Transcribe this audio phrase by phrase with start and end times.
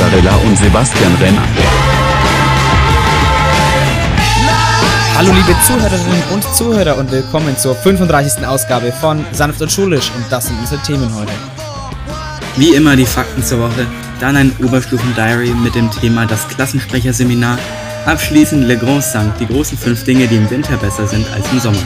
[0.00, 1.42] Jans Pizzarella und Sebastian Renner.
[5.16, 8.46] Hallo liebe Zuhörerinnen und Zuhörer und willkommen zur 35.
[8.46, 11.32] Ausgabe von Sanft und Schulisch und das sind unsere Themen heute.
[12.56, 13.86] Wie immer die Fakten zur Woche,
[14.20, 17.58] dann ein Oberstufen-Diary mit dem Thema das Klassensprecherseminar,
[18.06, 21.60] abschließend Le Grand Sang, die großen fünf Dinge, die im Winter besser sind als im
[21.60, 21.78] Sommer.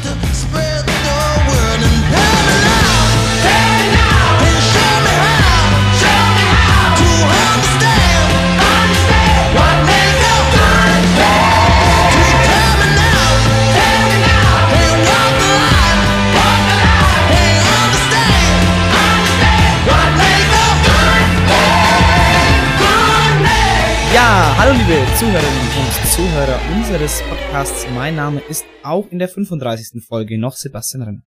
[24.56, 27.86] Hallo liebe Zuhörerinnen und Zuhörer unseres Podcasts.
[27.94, 30.04] Mein Name ist auch in der 35.
[30.04, 31.22] Folge noch Sebastian Renner.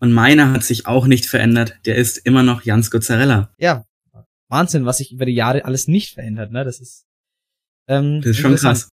[0.00, 3.52] Und meiner hat sich auch nicht verändert, der ist immer noch Jans Gozzarella.
[3.58, 3.84] Ja,
[4.48, 6.64] Wahnsinn, was sich über die Jahre alles nicht verändert, ne?
[6.64, 7.06] Das ist,
[7.88, 8.88] ähm, Das ist schon krass.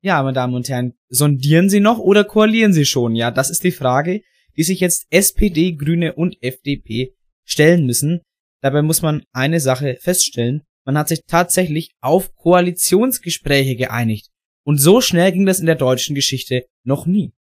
[0.00, 3.14] Ja, meine Damen und Herren, sondieren Sie noch oder koalieren Sie schon?
[3.16, 4.22] Ja, das ist die Frage,
[4.56, 7.14] die sich jetzt SPD, Grüne und FDP
[7.44, 8.20] stellen müssen.
[8.60, 10.62] Dabei muss man eine Sache feststellen.
[10.88, 14.30] Man hat sich tatsächlich auf Koalitionsgespräche geeinigt.
[14.64, 17.34] Und so schnell ging das in der deutschen Geschichte noch nie.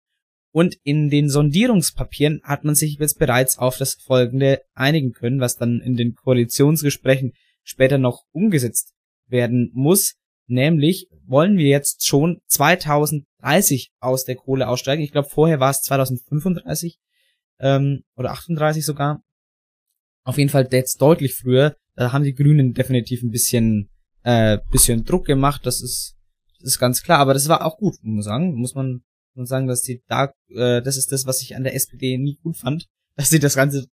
[0.52, 5.54] Und in den Sondierungspapieren hat man sich jetzt bereits auf das Folgende einigen können, was
[5.54, 8.94] dann in den Koalitionsgesprächen später noch umgesetzt
[9.28, 10.16] werden muss.
[10.48, 15.04] Nämlich wollen wir jetzt schon 2030 aus der Kohle aussteigen.
[15.04, 16.98] Ich glaube, vorher war es 2035
[17.60, 19.22] ähm, oder 38 sogar.
[20.24, 21.76] Auf jeden Fall jetzt deutlich früher.
[21.96, 23.88] Da haben die Grünen definitiv ein bisschen,
[24.22, 25.64] äh, bisschen Druck gemacht.
[25.64, 26.16] Das ist,
[26.60, 27.18] das ist ganz klar.
[27.18, 28.54] Aber das war auch gut, muss man sagen.
[28.54, 29.02] Muss man,
[29.34, 32.38] muss sagen, dass die da, äh, das ist das, was ich an der SPD nie
[32.42, 32.86] gut fand,
[33.16, 33.86] dass sie das Ganze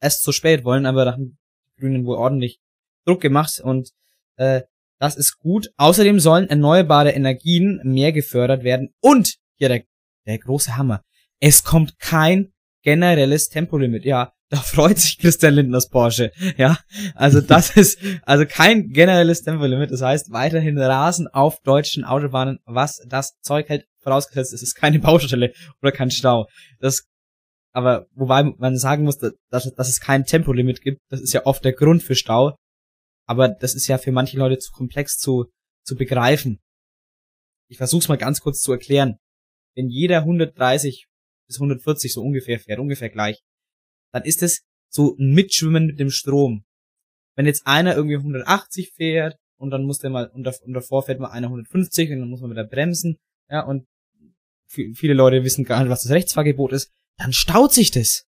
[0.00, 0.86] erst so spät wollen.
[0.86, 1.38] Aber da haben
[1.76, 2.60] die Grünen wohl ordentlich
[3.04, 3.90] Druck gemacht und
[4.36, 4.62] äh,
[4.98, 5.70] das ist gut.
[5.76, 8.92] Außerdem sollen erneuerbare Energien mehr gefördert werden.
[9.00, 9.84] Und hier der,
[10.26, 11.02] der große Hammer.
[11.40, 14.04] Es kommt kein generelles Tempolimit.
[14.04, 16.32] Ja, da freut sich Christian Lindners Porsche.
[16.56, 16.78] Ja,
[17.14, 19.92] also das ist also kein generelles Tempolimit.
[19.92, 23.86] Das heißt weiterhin Rasen auf deutschen Autobahnen, was das Zeug hält.
[24.00, 26.48] Vorausgesetzt, es ist keine Baustelle oder kein Stau.
[26.80, 27.06] Das,
[27.72, 31.00] aber wobei man sagen muss, dass, dass es kein Tempolimit gibt.
[31.10, 32.56] Das ist ja oft der Grund für Stau.
[33.26, 35.46] Aber das ist ja für manche Leute zu komplex zu,
[35.84, 36.58] zu begreifen.
[37.68, 39.16] Ich versuch's mal ganz kurz zu erklären.
[39.76, 41.06] Wenn jeder 130
[41.46, 43.40] bis 140 so ungefähr fährt, ungefähr gleich,
[44.12, 44.62] dann ist es
[44.92, 46.64] so ein Mitschwimmen mit dem Strom.
[47.36, 51.04] Wenn jetzt einer irgendwie 180 fährt und dann muss der mal, und, dav- und davor
[51.04, 53.16] fährt mal einer 150 und dann muss man wieder bremsen,
[53.48, 53.86] ja, und
[54.70, 58.24] vi- viele Leute wissen gar nicht, was das Rechtsfahrgebot ist, dann staut sich das.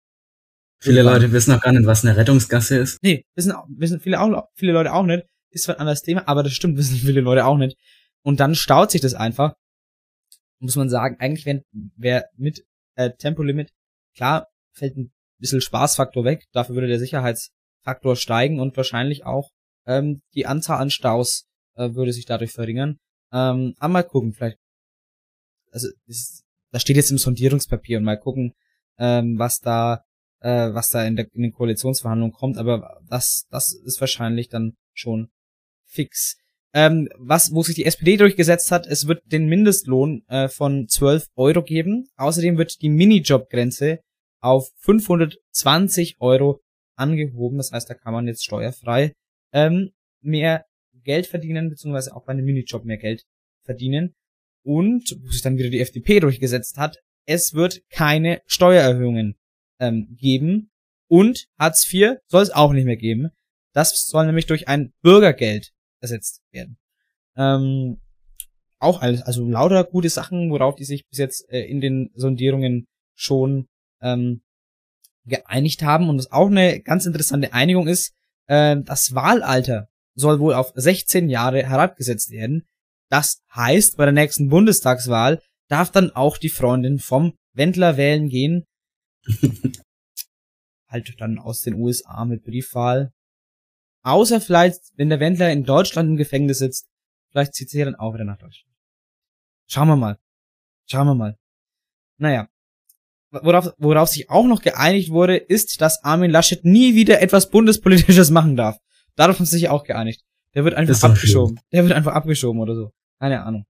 [0.82, 3.00] Viele Leute wissen auch gar nicht, was eine Rettungsgasse ist.
[3.04, 5.26] Nee, wissen, auch- wissen viele, auch, viele Leute auch nicht.
[5.52, 7.78] Ist zwar ein anderes Thema, aber das stimmt, wissen viele Leute auch nicht.
[8.24, 9.56] Und dann staut sich das einfach.
[10.62, 11.64] Muss man sagen, eigentlich wenn
[11.96, 12.66] wer mit
[12.96, 13.72] äh, Tempolimit,
[14.16, 19.50] klar, fällt ein bisschen Spaßfaktor weg, dafür würde der Sicherheitsfaktor steigen und wahrscheinlich auch
[19.86, 21.46] ähm, die Anzahl an Staus
[21.76, 22.98] äh, würde sich dadurch verringern.
[23.32, 24.58] Ähm, aber mal gucken, vielleicht.
[25.72, 28.54] Also das, das steht jetzt im Sondierungspapier und mal gucken,
[28.98, 30.04] ähm, was da
[30.42, 34.74] äh, was da in, der, in den Koalitionsverhandlungen kommt, aber das, das ist wahrscheinlich dann
[34.94, 35.30] schon
[35.86, 36.38] fix.
[36.74, 41.26] Ähm, was, wo sich die SPD durchgesetzt hat, es wird den Mindestlohn äh, von 12
[41.36, 42.08] Euro geben.
[42.16, 44.00] Außerdem wird die Minijobgrenze
[44.42, 46.62] auf 520 Euro
[46.96, 47.58] angehoben.
[47.58, 49.14] Das heißt, da kann man jetzt steuerfrei
[49.54, 49.92] ähm,
[50.22, 50.66] mehr
[51.04, 53.24] Geld verdienen, beziehungsweise auch bei einem Minijob mehr Geld
[53.64, 54.16] verdienen.
[54.64, 59.36] Und, wo sich dann wieder die FDP durchgesetzt hat, es wird keine Steuererhöhungen
[59.80, 60.72] ähm, geben.
[61.08, 63.30] Und Hartz IV soll es auch nicht mehr geben.
[63.74, 65.72] Das soll nämlich durch ein Bürgergeld
[66.02, 66.78] ersetzt werden.
[67.36, 68.02] Ähm,
[68.80, 72.88] auch alles, also lauter gute Sachen, worauf die sich bis jetzt äh, in den Sondierungen
[73.16, 73.68] schon
[74.02, 74.42] ähm,
[75.26, 76.10] geeinigt haben.
[76.10, 78.14] Und was auch eine ganz interessante Einigung ist,
[78.48, 82.68] äh, das Wahlalter soll wohl auf 16 Jahre herabgesetzt werden.
[83.10, 88.66] Das heißt, bei der nächsten Bundestagswahl darf dann auch die Freundin vom Wendler wählen gehen.
[90.88, 93.14] halt dann aus den USA mit Briefwahl.
[94.04, 96.88] Außer vielleicht, wenn der Wendler in Deutschland im Gefängnis sitzt,
[97.32, 98.74] vielleicht zieht sie ja dann auch wieder nach Deutschland.
[99.68, 100.18] Schauen wir mal.
[100.88, 101.38] Schauen wir mal.
[102.18, 102.50] Naja.
[103.32, 108.30] Worauf, worauf sich auch noch geeinigt wurde, ist, dass Armin Laschet nie wieder etwas Bundespolitisches
[108.32, 108.78] machen darf.
[109.16, 110.22] Darauf haben sie sich auch geeinigt.
[110.56, 111.60] Der wird einfach abgeschoben.
[111.72, 112.92] Der wird einfach abgeschoben oder so.
[113.20, 113.66] Keine Ahnung.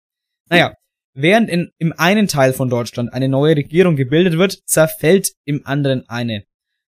[0.50, 0.74] Naja,
[1.14, 6.06] während in, im einen Teil von Deutschland eine neue Regierung gebildet wird, zerfällt im anderen
[6.08, 6.44] eine.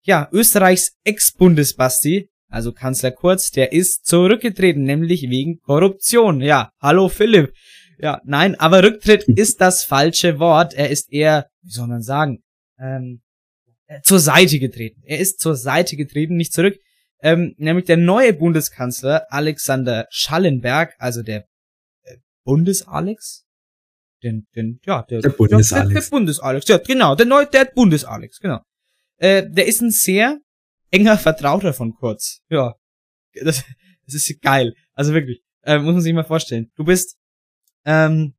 [0.03, 6.41] ja, Österreichs Ex-Bundesbasti, also Kanzler Kurz, der ist zurückgetreten, nämlich wegen Korruption.
[6.41, 7.53] Ja, hallo Philipp.
[7.97, 10.73] Ja, nein, aber Rücktritt ist das falsche Wort.
[10.73, 12.43] Er ist eher, wie soll man sagen,
[12.81, 13.21] ähm,
[13.87, 15.01] äh, zur Seite getreten.
[15.05, 16.77] Er ist zur Seite getreten, nicht zurück.
[17.23, 21.45] Ähm, nämlich der neue Bundeskanzler Alexander Schallenberg, also der
[22.03, 23.45] äh, Bundesalex?
[24.23, 25.71] Den, den, ja, der, Der Bundesalex.
[25.71, 28.59] Ja, der, der Bundesalex, ja, genau, der neue, der Bundesalex, genau.
[29.17, 30.39] Äh, der ist ein sehr
[30.89, 32.41] enger Vertrauter von Kurz.
[32.49, 32.75] Ja,
[33.43, 33.63] das,
[34.05, 34.73] das ist geil.
[34.93, 36.71] Also wirklich, äh, muss man sich mal vorstellen.
[36.75, 37.17] Du bist,
[37.85, 38.35] ähm,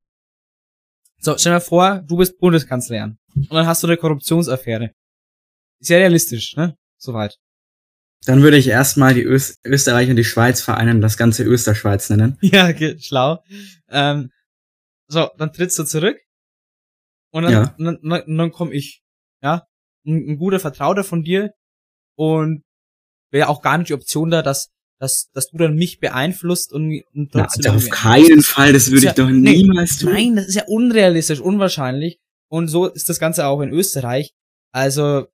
[1.23, 4.91] so, stell dir mal vor, du bist Bundeskanzler und dann hast du eine Korruptionsaffäre.
[5.81, 6.77] Ist ja realistisch, ne?
[6.99, 7.39] Soweit.
[8.25, 12.39] Dann würde ich erstmal die Öst Österreich und die Schweiz vereinen das ganze Österschweiz nennen.
[12.43, 13.43] Ja, okay, schlau.
[13.89, 14.31] Ähm,
[15.09, 16.19] so, dann trittst du zurück
[17.33, 17.75] und dann, Ja.
[17.79, 19.03] dann, dann, dann komm ich.
[19.43, 19.67] Ja,
[20.07, 21.53] ein, ein guter Vertrauter von dir
[22.17, 22.63] und
[23.33, 24.71] wäre auch gar nicht die Option da, dass,
[25.03, 27.75] dass, dass du dann mich beeinflusst und, und Na, trotzdem.
[27.75, 30.13] auf keinen Fall, das würde Ja, ich doch nee, niemals tun.
[30.13, 32.21] Nein, das ist ja unrealistisch, unwahrscheinlich.
[32.49, 34.33] Und so ist das Ganze auch in Österreich.
[34.71, 35.27] Also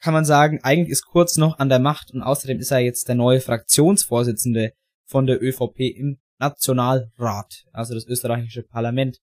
[0.00, 3.06] kann man sagen, eigentlich ist Kurz noch an der Macht und außerdem ist er jetzt
[3.06, 4.72] der neue Fraktionsvorsitzende
[5.06, 9.18] von der ÖVP im Nationalrat, also das österreichische Parlament.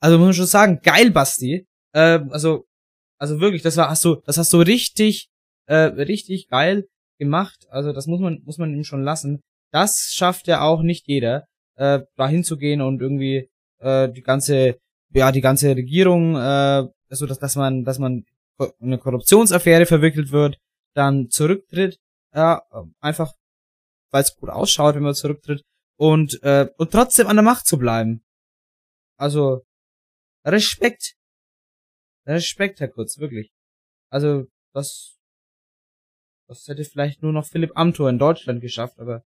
[0.00, 1.66] Also muss man schon sagen, geil, Basti.
[1.92, 2.68] Äh, also,
[3.18, 5.30] also wirklich, das war, hast du, das hast du richtig,
[5.66, 6.86] äh, richtig geil
[7.24, 7.66] gemacht.
[7.70, 9.40] Also das muss man, muss man ihm schon lassen.
[9.72, 11.46] Das schafft ja auch nicht jeder,
[11.76, 13.48] äh, da hinzugehen und irgendwie
[13.78, 14.78] äh, die ganze,
[15.14, 18.24] ja, die ganze Regierung, äh, also dass, dass man, dass man
[18.80, 20.58] eine Korruptionsaffäre verwickelt wird,
[20.94, 21.98] dann zurücktritt,
[22.34, 22.62] ja,
[23.00, 23.32] einfach,
[24.10, 25.62] weil es gut ausschaut, wenn man zurücktritt
[25.98, 28.22] und äh, und trotzdem an der Macht zu bleiben.
[29.16, 29.62] Also
[30.44, 31.14] Respekt,
[32.26, 33.50] Respekt, Herr Kurz, wirklich.
[34.10, 34.44] Also
[34.74, 35.16] das,
[36.52, 39.22] das hätte vielleicht nur noch Philipp Amthor in Deutschland geschafft, aber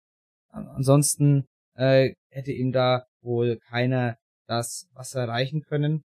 [0.49, 1.45] an- ansonsten
[1.75, 4.17] äh, hätte ihm da wohl keiner
[4.47, 6.03] das Wasser erreichen können.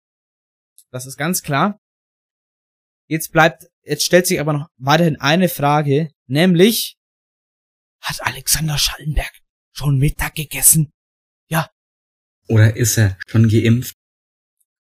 [0.91, 1.79] Das ist ganz klar.
[3.07, 6.95] Jetzt bleibt, jetzt stellt sich aber noch weiterhin eine Frage, nämlich,
[8.01, 9.31] hat Alexander Schallenberg
[9.73, 10.91] schon Mittag gegessen?
[12.47, 13.95] Oder ist er schon geimpft?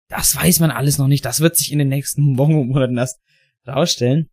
[0.09, 1.25] Das weiß man alles noch nicht.
[1.25, 3.19] Das wird sich in den nächsten Wochen und Monaten erst
[3.67, 4.29] rausstellen.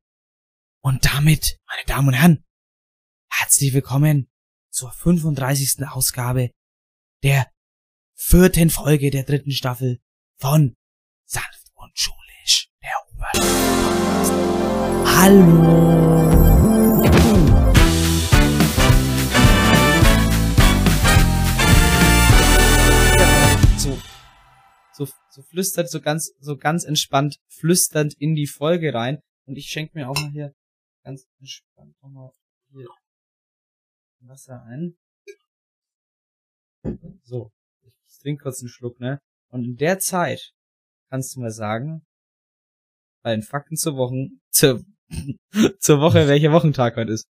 [0.86, 2.44] Und damit, meine Damen und Herren,
[3.30, 4.30] herzlich willkommen
[4.70, 5.88] zur 35.
[5.88, 6.52] Ausgabe
[7.24, 7.50] der
[8.16, 10.02] vierten Folge der dritten Staffel
[10.36, 10.76] von
[11.24, 13.48] Sanft und Schulisch, der Oberstufe.
[15.08, 15.84] Hallo.
[23.78, 23.98] So,
[24.92, 29.22] so, so flüstert, so ganz, so ganz entspannt flüsternd in die Folge rein.
[29.46, 30.54] Und ich schenke mir auch mal hier
[31.04, 32.32] ganz entspannt nochmal
[32.72, 32.88] hier
[34.22, 34.98] Wasser ein.
[37.24, 37.52] So,
[37.82, 39.20] ich trinke kurz einen Schluck, ne?
[39.50, 40.54] Und in der Zeit
[41.10, 42.06] kannst du mal sagen,
[43.22, 44.86] bei den Fakten zur Wochen, zur,
[45.80, 47.28] zur Woche, welcher Wochentag heute ist.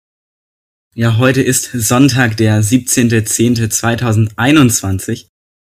[0.94, 5.28] Ja, heute ist Sonntag, der 17.10.2021.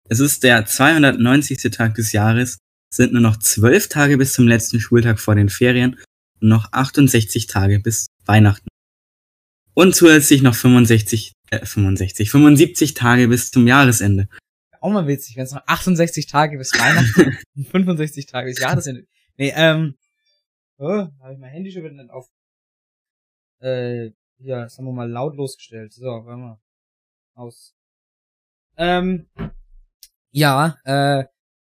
[0.08, 1.58] Es ist der 290.
[1.72, 2.58] Tag des Jahres,
[2.90, 5.98] Es sind nur noch zwölf Tage bis zum letzten Schultag vor den Ferien
[6.40, 8.68] noch 68 Tage bis Weihnachten.
[9.74, 14.28] Und zusätzlich noch 65, äh, 65, 75 Tage bis zum Jahresende.
[14.80, 19.04] Auch mal witzig, wenn es noch 68 Tage bis Weihnachten und 65 Tage bis Jahresende.
[19.36, 19.94] Nee, ähm,
[20.78, 22.26] oh, habe ich mein Handy schon wieder nicht auf,
[23.60, 25.92] äh, ja, sagen wir mal lautlos gestellt.
[25.92, 26.60] So, warte mal.
[27.34, 27.74] Aus.
[28.76, 29.28] Ähm,
[30.30, 31.24] ja, äh,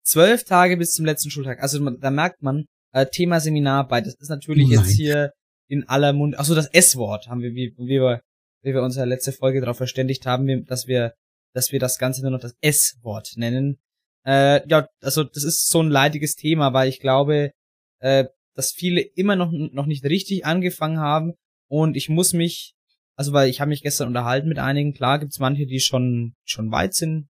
[0.03, 1.61] zwölf Tage bis zum letzten Schultag.
[1.61, 5.33] Also da merkt man, äh, Thema Seminararbeit, das ist natürlich Oh jetzt hier
[5.69, 6.39] in aller Mund.
[6.39, 8.23] Achso, das S-Wort haben wir, wie, wie wir,
[8.63, 11.13] wie wir unsere letzte Folge darauf verständigt haben, dass wir,
[11.53, 13.79] dass wir das Ganze nur noch das S-Wort nennen.
[14.25, 17.53] Äh, ja, also das ist so ein leidiges Thema, weil ich glaube,
[18.01, 18.25] äh,
[18.55, 21.35] dass viele immer noch noch nicht richtig angefangen haben
[21.69, 22.75] und ich muss mich,
[23.15, 26.73] also weil ich habe mich gestern unterhalten mit einigen, klar gibt's manche, die schon schon
[26.73, 27.29] weit sind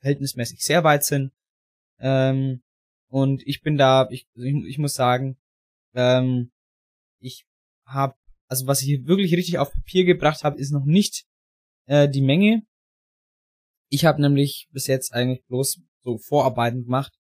[0.00, 1.32] verhältnismäßig sehr weit sind.
[2.00, 2.60] Ähm,
[3.08, 5.38] und ich bin da, ich, ich, ich muss sagen,
[5.94, 6.52] ähm,
[7.20, 7.46] ich
[7.84, 8.14] habe,
[8.48, 11.24] also was ich wirklich richtig auf Papier gebracht habe, ist noch nicht
[11.86, 12.62] äh, die Menge.
[13.90, 17.12] Ich habe nämlich bis jetzt eigentlich bloß so Vorarbeiten gemacht,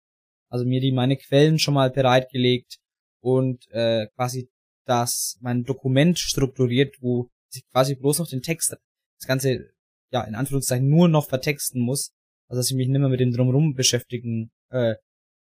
[0.48, 2.78] also mir die meine Quellen schon mal bereitgelegt
[3.20, 4.50] und äh, quasi
[4.84, 8.76] das mein Dokument strukturiert, wo ich quasi bloß noch den Text,
[9.18, 9.70] das Ganze
[10.12, 12.12] ja in Anführungszeichen nur noch vertexten muss,
[12.48, 14.96] also dass ich mich nicht mehr mit dem drumherum beschäftigen äh,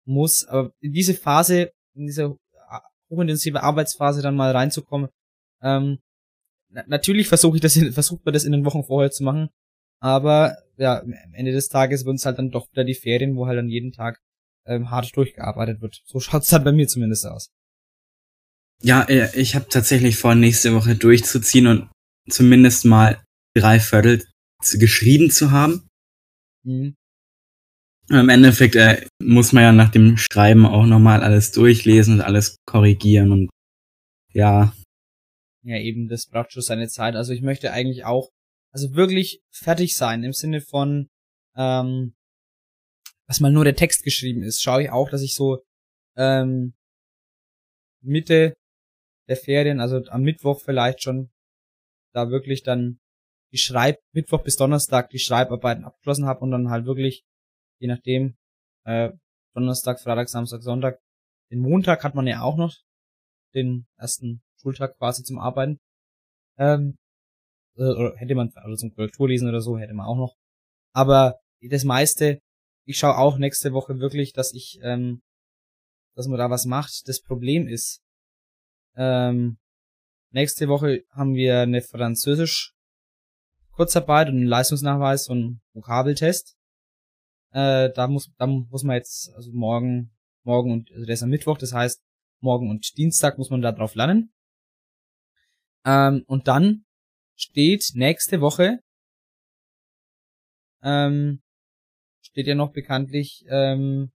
[0.06, 0.46] muss.
[0.46, 2.36] Aber in diese Phase, in diese
[3.10, 5.10] hochintensive Arbeitsphase dann mal reinzukommen,
[5.64, 6.00] Ähm,
[6.70, 9.50] na natürlich versuche ich das, versucht man das in den Wochen vorher zu machen,
[10.02, 13.48] aber ja, am Ende des Tages würden es halt dann doch wieder die Ferien, wo
[13.48, 14.20] halt dann jeden Tag
[14.66, 16.02] ähm, hart durchgearbeitet wird.
[16.06, 17.50] So schaut's dann bei mir zumindest aus.
[18.82, 21.90] Ja, äh, ich habe tatsächlich vor, nächste Woche durchzuziehen und
[22.30, 23.24] zumindest mal
[23.56, 24.26] drei Viertel
[24.74, 25.88] geschrieben zu haben.
[26.66, 26.96] Mhm.
[28.10, 32.58] Im Endeffekt äh, muss man ja nach dem Schreiben auch nochmal alles durchlesen und alles
[32.66, 33.50] korrigieren und
[34.34, 34.74] ja.
[35.64, 37.16] Ja, eben, das braucht schon seine Zeit.
[37.16, 38.30] Also ich möchte eigentlich auch,
[38.72, 41.08] also wirklich fertig sein im Sinne von,
[41.56, 42.14] ähm,
[43.28, 44.62] dass mal nur der Text geschrieben ist.
[44.62, 45.64] Schaue ich auch, dass ich so
[46.18, 46.74] ähm,
[48.02, 48.54] Mitte
[49.30, 51.30] der Ferien, also am Mittwoch vielleicht schon,
[52.14, 53.00] da wirklich dann
[53.54, 57.24] die Schreib, Mittwoch bis Donnerstag die Schreibarbeiten abgeschlossen habe und dann halt wirklich
[57.80, 58.36] je nachdem,
[58.86, 59.12] äh,
[59.54, 61.00] Donnerstag, Freitag, Samstag, Sonntag.
[61.52, 62.76] Den Montag hat man ja auch noch,
[63.54, 65.80] den ersten Schultag quasi zum Arbeiten.
[66.58, 66.96] Ähm,
[67.76, 70.36] äh, oder hätte man, also zum Korrekturlesen oder so, hätte man auch noch.
[70.94, 72.40] Aber das meiste,
[72.86, 75.22] ich schaue auch nächste Woche wirklich, dass ich, ähm,
[76.16, 77.08] dass man da was macht.
[77.08, 78.02] Das Problem ist,
[78.96, 79.58] ähm,
[80.32, 82.74] nächste Woche haben wir eine Französisch
[83.72, 86.56] Kurzarbeit und einen Leistungsnachweis und einen Vokabeltest.
[87.54, 90.12] Äh, da muss, da muss man jetzt, also morgen,
[90.44, 92.04] morgen und, also der ist am Mittwoch, das heißt,
[92.42, 94.34] morgen und Dienstag muss man da drauf lernen.
[95.86, 96.86] Ähm, und dann
[97.36, 98.80] steht nächste Woche,
[100.82, 101.42] ähm,
[102.22, 104.12] steht ja noch bekanntlich, ähm,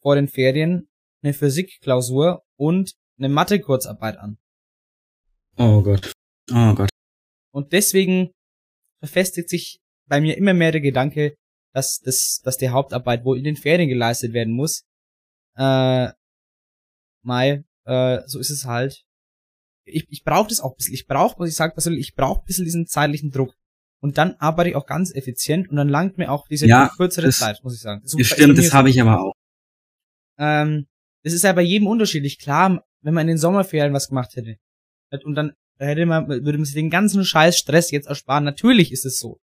[0.00, 0.88] vor den Ferien
[1.22, 4.38] eine Physikklausur und eine Mathe-Kurzarbeit an.
[5.58, 6.12] Oh Gott.
[6.50, 6.90] Oh Gott.
[7.52, 8.30] Und deswegen
[9.00, 11.36] verfestigt sich bei mir immer mehr der Gedanke,
[11.76, 14.84] dass, dass, dass die Hauptarbeit wohl in den Ferien geleistet werden muss.
[15.56, 16.08] Äh,
[17.22, 19.04] Mai, äh, so ist es halt.
[19.84, 20.94] Ich, ich brauche das auch ein bisschen.
[20.94, 23.54] Ich brauche, muss ich sagen, persönlich, ich brauche ein bisschen diesen zeitlichen Druck.
[24.00, 27.26] Und dann arbeite ich auch ganz effizient und dann langt mir auch diese ja, kürzere
[27.26, 28.00] das, Zeit, muss ich sagen.
[28.02, 29.34] Das, das stimmt, das habe ich aber auch.
[30.38, 30.86] Ähm,
[31.24, 32.38] das ist ja bei jedem unterschiedlich.
[32.38, 34.56] Klar, wenn man in den Sommerferien was gemacht hätte
[35.24, 38.44] und dann hätte man, würde man sich den ganzen Scheiß Stress jetzt ersparen.
[38.44, 39.40] Natürlich ist es so.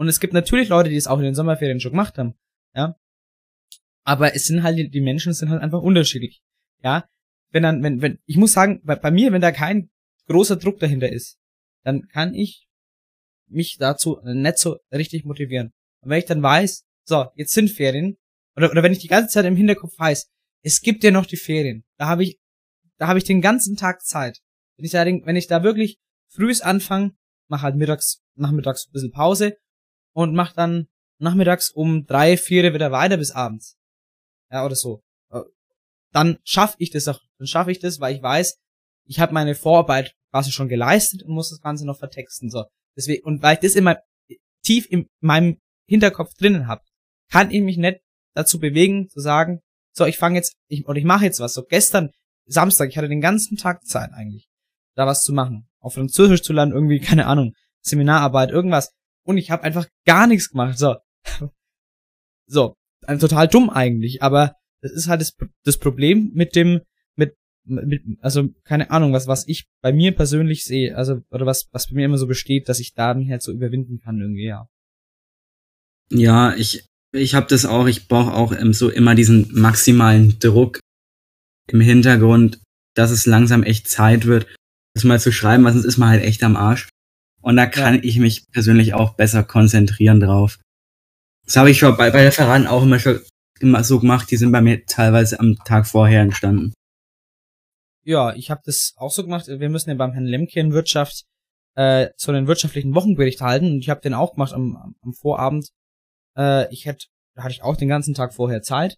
[0.00, 2.34] Und es gibt natürlich Leute, die es auch in den Sommerferien schon gemacht haben,
[2.74, 2.98] ja.
[4.02, 6.40] Aber es sind halt, die Menschen sind halt einfach unterschiedlich,
[6.82, 7.06] ja.
[7.50, 9.90] Wenn dann, wenn, wenn, ich muss sagen, bei, bei mir, wenn da kein
[10.26, 11.38] großer Druck dahinter ist,
[11.84, 12.66] dann kann ich
[13.46, 15.74] mich dazu nicht so richtig motivieren.
[16.00, 18.16] Und wenn ich dann weiß, so, jetzt sind Ferien,
[18.56, 20.30] oder, oder wenn ich die ganze Zeit im Hinterkopf weiß,
[20.62, 22.40] es gibt ja noch die Ferien, da habe ich,
[22.96, 24.38] da habe ich den ganzen Tag Zeit.
[24.78, 25.98] Wenn ich da, wenn ich da wirklich
[26.32, 27.12] frühs anfange,
[27.48, 29.58] mache halt mittags, nachmittags ein bisschen Pause
[30.12, 30.86] und mach dann
[31.18, 33.76] nachmittags um drei, vier wieder weiter bis abends.
[34.50, 35.02] Ja, oder so.
[35.30, 35.42] Äh,
[36.12, 38.58] dann schaff ich das auch, dann schaffe ich das, weil ich weiß,
[39.06, 42.50] ich habe meine Vorarbeit quasi schon geleistet und muss das Ganze noch vertexten.
[42.50, 42.64] So.
[42.96, 43.98] Deswegen, und weil ich das immer
[44.64, 46.82] tief in meinem Hinterkopf drinnen habe,
[47.30, 48.00] kann ich mich nicht
[48.34, 49.60] dazu bewegen, zu sagen,
[49.92, 51.54] so, ich fange jetzt, ich, oder ich mache jetzt was.
[51.54, 52.10] So gestern,
[52.46, 54.48] Samstag, ich hatte den ganzen Tag Zeit eigentlich,
[54.94, 55.68] da was zu machen.
[55.80, 58.92] Auf Französisch zu lernen, irgendwie, keine Ahnung, Seminararbeit, irgendwas
[59.24, 60.78] und ich habe einfach gar nichts gemacht.
[60.78, 60.96] So.
[62.52, 62.74] So,
[63.06, 66.80] total dumm eigentlich, aber das ist halt das, das Problem mit dem
[67.14, 71.68] mit, mit also keine Ahnung, was was ich bei mir persönlich sehe, also oder was
[71.70, 74.46] was bei mir immer so besteht, dass ich da mich halt so überwinden kann irgendwie,
[74.46, 74.68] ja.
[76.10, 80.80] Ja, ich ich habe das auch, ich brauche auch so immer diesen maximalen Druck
[81.68, 82.60] im Hintergrund,
[82.94, 84.46] dass es langsam echt Zeit wird,
[84.94, 86.88] das mal zu schreiben, weil sonst ist man halt echt am Arsch.
[87.40, 88.00] Und da kann ja.
[88.02, 90.58] ich mich persönlich auch besser konzentrieren drauf.
[91.44, 93.20] Das habe ich schon bei, bei Referaten auch immer schon
[93.60, 94.30] immer so gemacht.
[94.30, 96.72] Die sind bei mir teilweise am Tag vorher entstanden.
[98.04, 99.46] Ja, ich habe das auch so gemacht.
[99.46, 101.24] Wir müssen ja beim Herrn Lemke in Wirtschaft
[101.76, 103.72] äh, so einen wirtschaftlichen Wochenbericht halten.
[103.72, 105.68] Und ich habe den auch gemacht am, am Vorabend.
[106.36, 107.06] Äh, ich hätte,
[107.36, 108.96] da hatte ich auch den ganzen Tag vorher Zeit.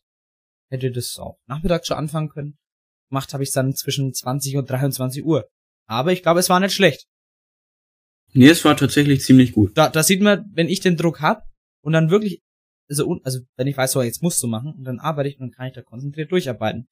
[0.70, 2.58] Hätte das auch nachmittags schon anfangen können.
[3.10, 5.48] Gemacht habe ich dann zwischen 20 und 23 Uhr.
[5.86, 7.06] Aber ich glaube, es war nicht schlecht.
[8.34, 9.76] Nee, es war tatsächlich ziemlich gut.
[9.76, 11.44] Da, da sieht man, wenn ich den Druck hab
[11.82, 12.40] und dann wirklich,
[12.88, 15.48] also, also wenn ich weiß, so jetzt musst du machen, und dann arbeite ich und
[15.48, 16.86] dann kann ich da konzentriert durcharbeiten.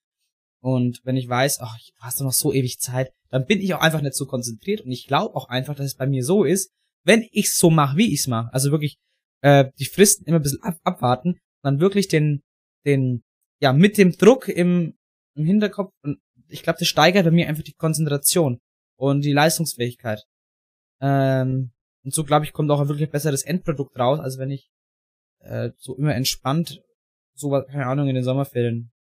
[0.63, 3.73] Und wenn ich weiß, ach, du hast doch noch so ewig Zeit, dann bin ich
[3.75, 6.45] auch einfach nicht so konzentriert und ich glaube auch einfach, dass es bei mir so
[6.45, 6.71] ist,
[7.05, 8.97] wenn ich so mache, wie ich's mache, also wirklich
[9.43, 12.43] äh, die Fristen immer ein bisschen ab, abwarten, dann wirklich den,
[12.85, 13.23] den,
[13.63, 14.99] ja, mit dem Druck im,
[15.35, 16.19] im Hinterkopf und
[16.49, 18.59] ich glaube, das steigert bei mir einfach die Konzentration
[18.99, 20.25] und die Leistungsfähigkeit.
[21.01, 21.73] Ähm,
[22.05, 24.71] und so, glaube ich, kommt auch ein wirklich besseres Endprodukt raus, als wenn ich
[25.41, 26.81] äh, so immer entspannt,
[27.35, 28.93] so, keine Ahnung, in den Sommerferien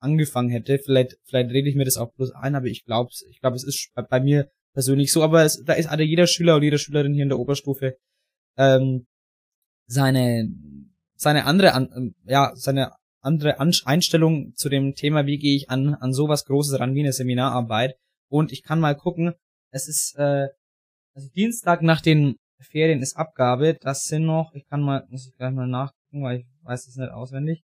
[0.00, 0.78] angefangen hätte.
[0.78, 3.64] Vielleicht, vielleicht rede ich mir das auch bloß ein, aber ich glaube, ich glaube, es
[3.64, 5.22] ist bei, bei mir persönlich so.
[5.22, 7.96] Aber es, da ist also jeder Schüler oder jede Schülerin hier in der Oberstufe
[8.56, 9.06] ähm,
[9.86, 10.48] seine
[11.14, 15.94] seine andere an, ja seine andere an Einstellung zu dem Thema, wie gehe ich an
[15.94, 17.96] an sowas Großes ran wie eine Seminararbeit.
[18.28, 19.34] Und ich kann mal gucken.
[19.72, 20.48] Es ist äh,
[21.14, 23.76] also Dienstag nach den Ferien ist Abgabe.
[23.80, 26.96] Das sind noch, ich kann mal, muss ich gleich mal nachgucken, weil ich weiß es
[26.96, 27.62] nicht auswendig.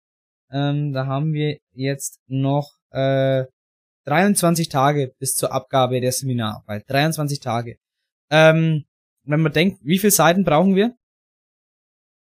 [0.50, 3.44] Ähm, da haben wir jetzt noch äh,
[4.04, 6.84] 23 Tage bis zur Abgabe der Seminararbeit.
[6.88, 7.76] 23 Tage.
[8.30, 8.84] Ähm,
[9.24, 10.96] wenn man denkt, wie viele Seiten brauchen wir?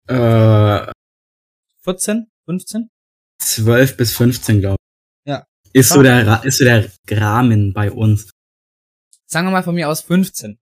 [0.07, 0.91] Äh,
[1.83, 2.27] 14?
[2.45, 2.89] 15?
[3.39, 5.31] 12 bis 15, glaube ich.
[5.31, 5.45] Ja.
[5.73, 8.29] Ist so, der, ist so der Rahmen bei uns.
[9.25, 10.57] Sagen wir mal von mir aus 15.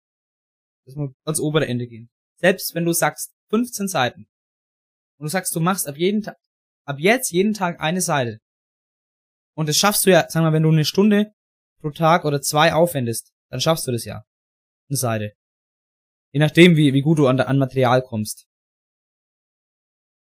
[0.87, 2.11] Dass wir ans obere Ende gehen.
[2.37, 4.27] Selbst wenn du sagst 15 Seiten
[5.19, 6.37] und du sagst, du machst ab jeden Tag,
[6.85, 8.41] ab jetzt jeden Tag eine Seite.
[9.57, 11.33] Und das schaffst du ja, sagen wir, wenn du eine Stunde
[11.81, 14.25] pro Tag oder zwei aufwendest, dann schaffst du das ja.
[14.89, 15.33] Eine Seite.
[16.33, 18.47] Je nachdem, wie, wie gut du an, an Material kommst.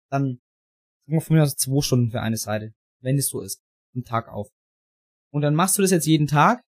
[0.10, 0.41] Dann,
[1.05, 2.74] sagen wir von mir aus zwei Stunden für eine Seite.
[3.00, 3.62] Wenn es so ist.
[3.93, 4.50] Am Tag auf.
[5.31, 6.63] Und dann machst du das jetzt jeden Tag.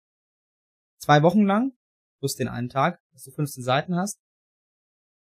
[1.00, 1.77] Zwei Wochen lang.
[2.18, 4.18] Plus den einen Tag, dass du 15 Seiten hast.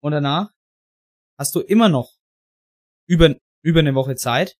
[0.03, 0.51] Und danach
[1.39, 2.13] hast du immer noch
[3.07, 4.57] über, über eine Woche Zeit,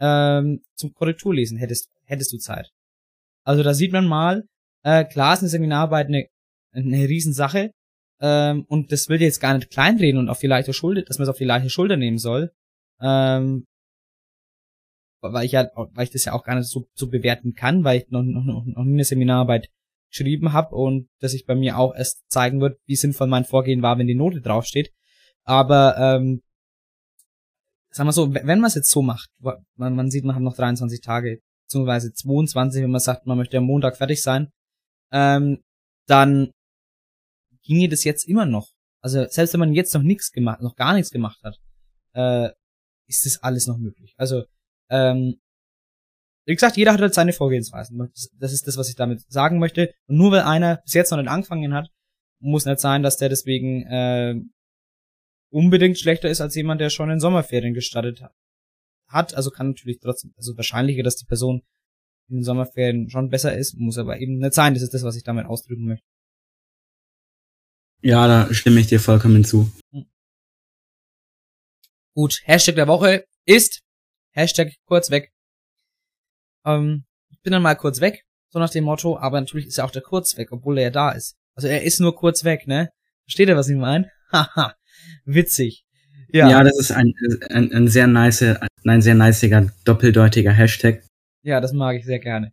[0.00, 2.70] ähm, zum Korrekturlesen hättest, hättest du Zeit.
[3.44, 4.46] Also da sieht man mal,
[4.84, 6.28] äh, klar ist eine Seminararbeit eine,
[6.72, 7.72] eine Riesensache,
[8.20, 11.24] ähm, und das will jetzt gar nicht kleinreden und auf die leichte Schulter, dass man
[11.24, 12.52] es auf die leichte Schulter nehmen soll,
[13.00, 13.64] ähm,
[15.20, 18.00] weil ich ja, weil ich das ja auch gar nicht so, so bewerten kann, weil
[18.00, 19.68] ich noch, noch, noch noch nie eine Seminararbeit
[20.10, 23.82] geschrieben habe und dass ich bei mir auch erst zeigen wird, wie sinnvoll mein Vorgehen
[23.82, 24.92] war, wenn die Note draufsteht.
[25.44, 26.42] Aber ähm,
[27.90, 30.56] sagen wir so, wenn man es jetzt so macht, man, man sieht, man hat noch
[30.56, 34.50] 23 Tage, beziehungsweise 22, wenn man sagt, man möchte am Montag fertig sein,
[35.12, 35.62] ähm,
[36.06, 36.50] dann
[37.62, 38.68] ginge das jetzt immer noch.
[39.00, 41.56] Also selbst wenn man jetzt noch nichts gemacht, noch gar nichts gemacht hat,
[42.14, 42.50] äh,
[43.06, 44.14] ist das alles noch möglich.
[44.16, 44.44] Also
[44.90, 45.38] ähm,
[46.48, 47.98] wie gesagt, jeder hat halt seine Vorgehensweisen.
[47.98, 49.92] Das, das ist das, was ich damit sagen möchte.
[50.06, 51.90] Und nur weil einer bis jetzt noch nicht angefangen hat,
[52.40, 54.34] muss nicht sein, dass der deswegen äh,
[55.50, 58.32] unbedingt schlechter ist als jemand, der schon in Sommerferien gestartet hat.
[59.08, 61.62] Hat, also kann natürlich trotzdem, also wahrscheinlicher, dass die Person
[62.30, 64.72] in den Sommerferien schon besser ist, muss aber eben nicht sein.
[64.72, 66.06] Das ist das, was ich damit ausdrücken möchte.
[68.00, 69.70] Ja, da stimme ich dir vollkommen zu.
[72.14, 73.80] Gut, Hashtag der Woche ist
[74.32, 75.30] Hashtag kurz weg.
[76.64, 79.84] Ähm, ich bin dann mal kurz weg, so nach dem Motto, aber natürlich ist ja
[79.84, 81.36] auch der kurz weg, obwohl er ja da ist.
[81.54, 82.90] Also er ist nur kurz weg, ne?
[83.24, 84.10] Versteht ihr, was ich meine?
[84.32, 84.74] Haha,
[85.24, 85.84] witzig.
[86.30, 86.50] Ja.
[86.50, 87.12] Ja, das ist ein,
[87.50, 88.42] ein, ein sehr nice,
[88.84, 91.02] ein sehr niceiger, doppeldeutiger Hashtag.
[91.42, 92.52] ja, das mag ich sehr gerne.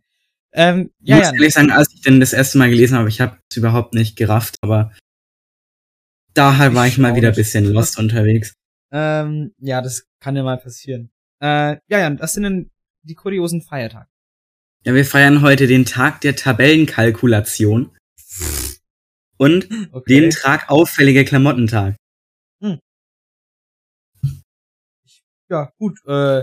[0.52, 3.08] Ähm, Ich ja, muss ja, ehrlich sagen, als ich den das erste Mal gelesen habe,
[3.10, 4.92] ich habe es überhaupt nicht gerafft, aber
[6.34, 8.54] daher war Ich ich mal wieder ein bisschen lost unterwegs.
[8.92, 11.10] ähm, ja, das kann ja mal passieren.
[11.40, 12.70] Äh, ja, ja, das sind dann
[13.06, 14.08] die kuriosen Feiertage.
[14.84, 17.96] Ja, wir feiern heute den Tag der Tabellenkalkulation
[19.38, 20.20] und Okay.
[20.20, 21.96] den Tag auffälliger Klamottentag.
[25.48, 25.98] Ja, gut.
[26.06, 26.42] Äh,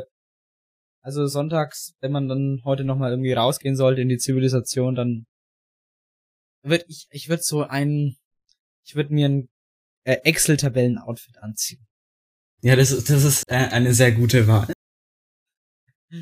[1.01, 5.25] also sonntags, wenn man dann heute noch mal irgendwie rausgehen sollte in die Zivilisation, dann
[6.63, 8.15] würde ich, ich würde so ein,
[8.85, 9.49] ich würde mir ein
[10.05, 11.85] äh, Excel-Tabellen-Outfit anziehen.
[12.61, 14.71] Ja, das ist, das ist äh, eine sehr gute Wahl.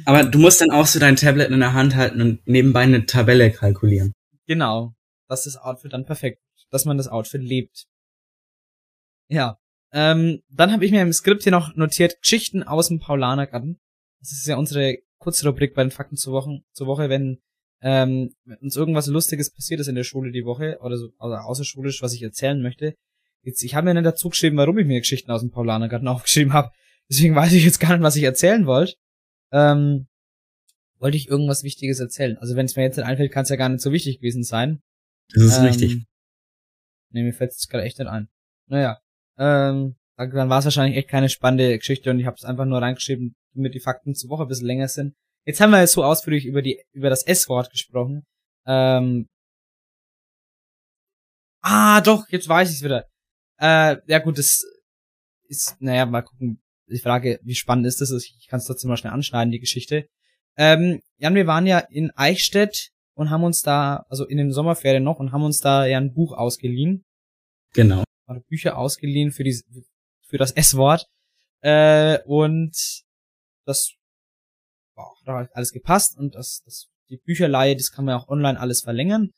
[0.05, 3.05] Aber du musst dann auch so dein Tablet in der Hand halten und nebenbei eine
[3.05, 4.13] Tabelle kalkulieren.
[4.47, 4.93] Genau,
[5.27, 7.85] dass das Outfit dann perfekt, ist, dass man das Outfit lebt.
[9.27, 9.57] Ja.
[9.93, 13.79] Ähm, dann habe ich mir im Skript hier noch notiert Geschichten aus dem Paulanergarten.
[14.19, 17.39] Das ist ja unsere Kurzrubrik bei den Fakten zur Woche, zur Woche wenn,
[17.81, 22.01] ähm, uns irgendwas Lustiges passiert ist in der Schule die Woche oder so oder außerschulisch,
[22.01, 22.95] was ich erzählen möchte.
[23.43, 26.53] Jetzt, ich habe mir nicht dazu geschrieben, warum ich mir Geschichten aus dem Paulanergarten aufgeschrieben
[26.53, 26.71] habe.
[27.09, 28.93] Deswegen weiß ich jetzt gar nicht, was ich erzählen wollte.
[29.51, 30.07] Ähm,
[30.99, 32.37] wollte ich irgendwas Wichtiges erzählen.
[32.37, 34.43] Also wenn es mir jetzt nicht einfällt, kann es ja gar nicht so wichtig gewesen
[34.43, 34.81] sein.
[35.33, 36.05] Das ist Ähm, richtig.
[37.09, 38.29] Nee, mir fällt es gerade echt nicht ein.
[38.67, 38.99] Naja,
[39.37, 42.81] ähm, dann, war es wahrscheinlich echt keine spannende Geschichte und ich habe es einfach nur
[42.81, 45.15] reingeschrieben, damit die Fakten zur Woche ein bisschen länger sind.
[45.45, 48.23] Jetzt haben wir jetzt so ausführlich über die über das S-Wort gesprochen.
[48.67, 49.27] Ähm,
[51.61, 53.07] ah, doch, jetzt weiß ich's wieder.
[53.59, 54.63] Äh, ja gut, das
[55.47, 56.60] ist, naja, mal gucken.
[56.91, 58.11] Die Frage, wie spannend ist das?
[58.11, 60.07] Ich kann es trotzdem mal schnell anschneiden, die Geschichte.
[60.57, 65.03] Ähm, Jan, wir waren ja in Eichstätt und haben uns da, also in den Sommerferien
[65.03, 67.03] noch, und haben uns da ja ein Buch ausgeliehen
[67.73, 68.03] Genau.
[68.27, 69.57] oder Bücher ausgeliehen für die
[70.27, 71.07] für das S-Wort
[71.61, 72.75] äh, und
[73.65, 73.93] das
[74.95, 78.59] boah, hat auch alles gepasst und das, das die Bücherleihe, das kann man auch online
[78.59, 79.31] alles verlängern.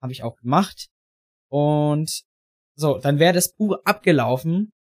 [0.00, 0.88] Habe ich auch gemacht.
[1.48, 2.22] Und
[2.76, 4.72] so, dann wäre das Buch abgelaufen,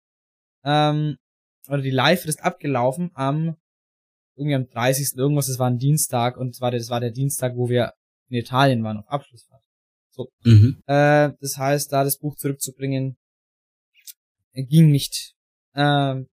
[0.62, 1.16] ähm,
[1.68, 3.56] oder die Leihfrist abgelaufen am
[4.36, 5.16] irgendwie am 30.
[5.16, 7.92] irgendwas, das war ein Dienstag und das war der, das war der Dienstag, wo wir
[8.28, 9.62] in Italien waren auf Abschlussfahrt.
[10.10, 10.28] So.
[10.42, 10.82] Mhm.
[10.86, 13.16] Äh, das heißt, da das Buch zurückzubringen,
[14.52, 15.34] äh, ging nicht.
[15.74, 16.28] Ähm,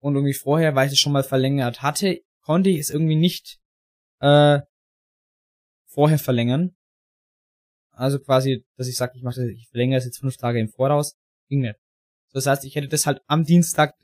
[0.00, 3.58] und irgendwie vorher, weil ich es schon mal verlängert hatte, konnte ich es irgendwie nicht
[4.20, 4.60] äh,
[5.86, 6.76] vorher verlängern.
[7.90, 11.16] Also quasi, dass ich sage, ich mache ich verlängere es jetzt fünf Tage im Voraus,
[11.48, 11.76] ging nicht.
[12.36, 13.94] Das heißt, ich hätte das halt am Dienstag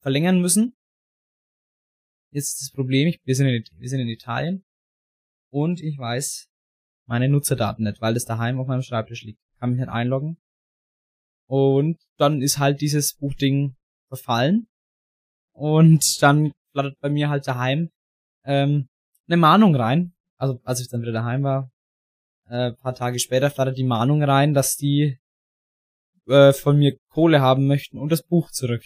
[0.00, 0.74] verlängern müssen.
[2.30, 4.64] Jetzt ist das Problem, ich, wir, sind in, wir sind in Italien
[5.52, 6.48] und ich weiß
[7.06, 9.42] meine Nutzerdaten nicht, weil das daheim auf meinem Schreibtisch liegt.
[9.58, 10.38] Kann mich nicht einloggen.
[11.46, 13.76] Und dann ist halt dieses Buchding
[14.08, 14.66] verfallen.
[15.52, 17.90] Und dann flattert bei mir halt daheim
[18.44, 18.88] ähm,
[19.26, 20.14] eine Mahnung rein.
[20.38, 21.70] Also als ich dann wieder daheim war,
[22.48, 25.18] äh, paar Tage später flattert die Mahnung rein, dass die
[26.26, 28.84] äh, von mir Kohle haben möchten und das Buch zurück.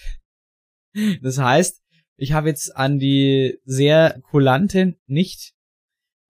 [1.23, 1.83] Das heißt,
[2.17, 5.53] ich habe jetzt an die sehr kulante nicht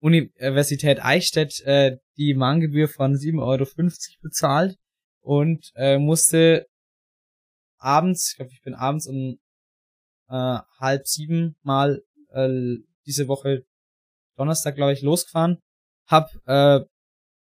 [0.01, 3.65] Universität Eichstätt äh, die Mahngebühr von 7,50 Euro
[4.21, 4.77] bezahlt
[5.21, 6.67] und äh, musste
[7.77, 9.39] abends, ich glaube, ich bin abends um
[10.27, 13.65] äh, halb sieben mal äh, diese Woche
[14.37, 15.57] Donnerstag, glaube ich, losgefahren,
[16.07, 16.81] hab äh,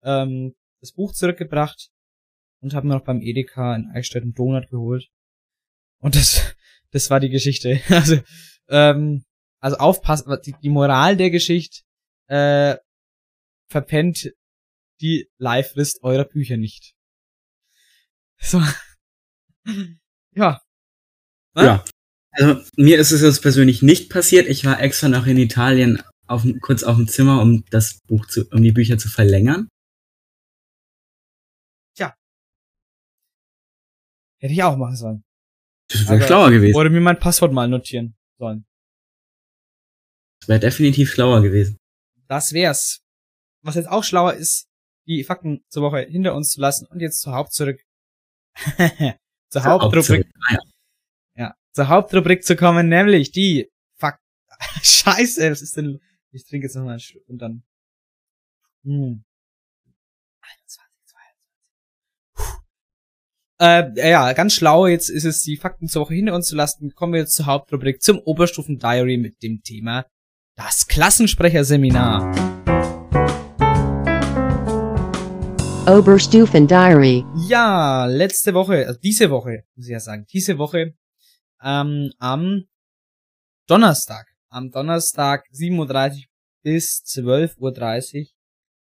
[0.04, 1.91] ähm, das Buch zurückgebracht
[2.62, 5.10] und hab mir noch beim Edeka in Eichstätt einen Donut geholt.
[6.00, 6.56] Und das,
[6.92, 7.82] das war die Geschichte.
[7.90, 8.20] Also,
[8.70, 9.24] ähm,
[9.60, 11.82] also aufpassen, die, die Moral der Geschichte,
[12.28, 12.78] äh,
[13.70, 14.32] verpennt
[15.02, 16.94] die Live-List eurer Bücher nicht.
[18.40, 18.62] So.
[20.36, 20.62] ja.
[21.56, 21.84] Ja.
[22.32, 24.48] Also mir ist es jetzt persönlich nicht passiert.
[24.48, 28.48] Ich war extra noch in Italien auf, kurz auf dem Zimmer, um das Buch zu,
[28.52, 29.68] um die Bücher zu verlängern.
[34.42, 35.24] Hätte ich auch machen sollen.
[35.88, 36.76] Das wäre schlauer gewesen.
[36.76, 38.66] Oder mir mein Passwort mal notieren sollen.
[40.40, 41.78] Das wäre definitiv schlauer gewesen.
[42.28, 43.02] Das wär's.
[43.62, 44.68] Was jetzt auch schlauer ist,
[45.06, 47.80] die Fakten zur Woche hinter uns zu lassen und jetzt zur Haupt zurück.
[49.50, 50.28] zur Hauptrubrik.
[50.48, 50.60] Ah, ja.
[51.36, 54.26] Ja, zur Hauptrubrik zu kommen, nämlich die Fakten.
[54.82, 56.00] Scheiße, was ist denn?
[56.32, 57.64] Ich trinke jetzt noch mal einen Schluck und dann.
[58.84, 59.24] Hm.
[60.42, 60.82] 21,
[62.36, 62.64] 22.
[63.62, 64.88] Äh, ja, ganz schlau.
[64.88, 66.96] Jetzt ist es, die Fakten zur Woche hinter uns zu lassen.
[66.96, 70.08] Kommen wir jetzt zur Hauptrubrik zum Oberstufen-Diary mit dem Thema
[70.56, 72.24] das Klassensprecherseminar.
[75.86, 77.24] Oberstufen Diary.
[77.48, 80.96] Ja, letzte Woche, also diese Woche, muss ich ja sagen, diese Woche,
[81.64, 82.64] ähm, am
[83.68, 86.24] Donnerstag, am Donnerstag 7.30 Uhr
[86.64, 88.26] bis 12.30 Uhr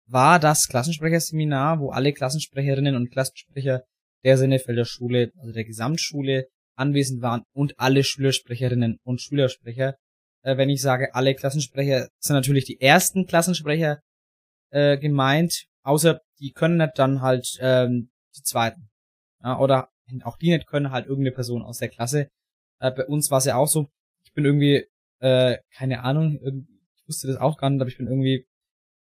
[0.05, 3.83] war das Klassensprecherseminar, wo alle Klassensprecherinnen und Klassensprecher
[4.23, 9.95] der Sennefelder Schule, also der Gesamtschule, anwesend waren und alle Schülersprecherinnen und Schülersprecher.
[10.43, 13.99] Äh, wenn ich sage alle Klassensprecher, sind natürlich die ersten Klassensprecher
[14.71, 18.89] äh, gemeint, außer die können nicht dann halt ähm, die zweiten.
[19.43, 19.89] Ja, oder
[20.23, 22.29] auch die nicht können halt irgendeine Person aus der Klasse.
[22.79, 23.87] Äh, bei uns war es ja auch so,
[24.25, 24.85] ich bin irgendwie,
[25.19, 28.45] äh, keine Ahnung, ich wusste das auch gar nicht, aber ich bin irgendwie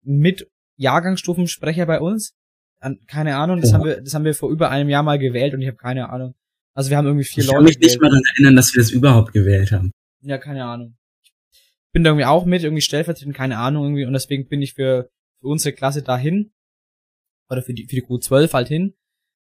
[0.03, 2.33] mit Jahrgangsstufensprecher bei uns.
[2.83, 3.77] An, keine Ahnung, das Ja.
[3.77, 6.09] haben wir, das haben wir vor über einem Jahr mal gewählt und ich habe keine
[6.09, 6.35] Ahnung.
[6.75, 7.91] Also wir haben irgendwie vier Ich Leute kann mich gewählt.
[7.91, 9.91] nicht mal daran erinnern, dass wir das überhaupt gewählt haben.
[10.21, 10.95] Ja, keine Ahnung.
[11.21, 14.73] Ich bin da irgendwie auch mit, irgendwie stellvertretend, keine Ahnung irgendwie, und deswegen bin ich
[14.73, 16.51] für, für unsere Klasse dahin.
[17.49, 18.95] Oder für die, für die Q12 halt hin.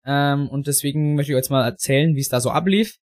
[0.04, 2.98] Ähm, und deswegen möchte ich euch jetzt mal erzählen, wie es da so ablief.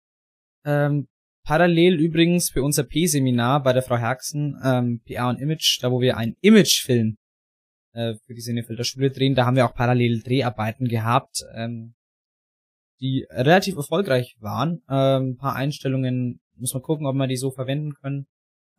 [0.64, 1.06] Ähm,
[1.44, 6.00] parallel übrigens für unser P-Seminar bei der Frau Herxen, ähm, PA und Image, da wo
[6.00, 7.16] wir einen Imagefilm
[7.92, 11.94] äh, für die Sinnefelder Schule drehen, da haben wir auch parallel Dreharbeiten gehabt, ähm,
[13.00, 14.82] die relativ erfolgreich waren.
[14.88, 18.26] Ähm, ein paar Einstellungen, muss man gucken, ob wir die so verwenden können.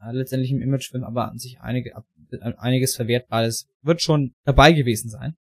[0.02, 1.92] Äh, letztendlich im Imagefilm, aber an sich einige,
[2.32, 5.36] äh, einiges Verwertbares wird schon dabei gewesen sein.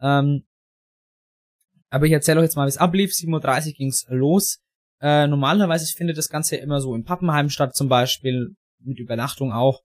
[0.00, 0.44] Ähm,
[1.90, 3.12] aber ich erzähle euch jetzt mal, wie es ablief.
[3.12, 4.60] 7.30 Uhr ging's los.
[5.00, 9.80] Äh, normalerweise findet das Ganze immer so in Pappenheim statt, zum Beispiel mit Übernachtung auch.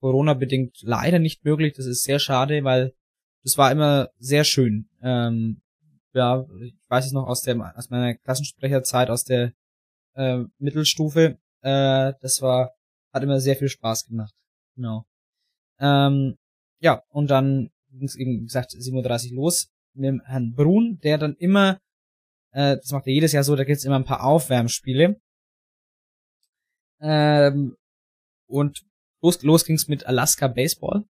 [0.00, 1.74] Corona-bedingt leider nicht möglich.
[1.76, 2.94] Das ist sehr schade, weil
[3.42, 4.88] das war immer sehr schön.
[5.02, 5.62] Ähm,
[6.12, 9.52] ja, ich weiß es noch aus der aus meiner Klassensprecherzeit aus der
[10.14, 11.38] äh, Mittelstufe.
[11.62, 12.72] Äh, das war
[13.12, 14.34] hat immer sehr viel Spaß gemacht.
[14.76, 15.04] Genau.
[15.80, 16.36] Ähm,
[16.80, 20.98] ja, und dann ging es eben, wie gesagt, 7.30 Uhr los mit dem Herrn Brun,
[21.02, 21.80] der dann immer,
[22.52, 25.20] äh, das macht er jedes Jahr so, da gibt's immer ein paar Aufwärmspiele.
[27.00, 27.76] Ähm,
[28.46, 28.84] und
[29.22, 31.04] los, los ging's mit Alaska Baseball.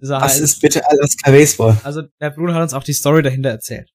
[0.00, 1.76] Das Was halt, ist bitte Alaska Baseball?
[1.82, 3.90] Also der Bruno hat uns auch die Story dahinter erzählt.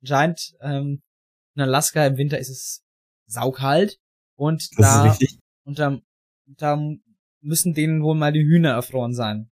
[0.00, 1.00] Anscheinend ähm,
[1.54, 2.82] in Alaska im Winter ist es
[3.28, 3.98] saukalt
[4.36, 5.16] und das da
[5.64, 6.00] und da,
[6.46, 6.76] da
[7.40, 9.50] müssen denen wohl mal die Hühner erfroren sein.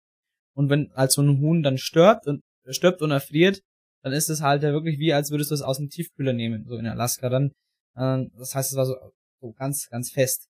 [0.56, 3.62] Und wenn als so ein Huhn dann stirbt und stirbt und erfriert,
[4.02, 6.64] dann ist es halt ja wirklich wie, als würdest du es aus dem Tiefkühler nehmen,
[6.66, 7.52] so in Alaska dann.
[7.96, 8.96] Äh, das heißt, es war so,
[9.40, 10.48] so ganz, ganz fest.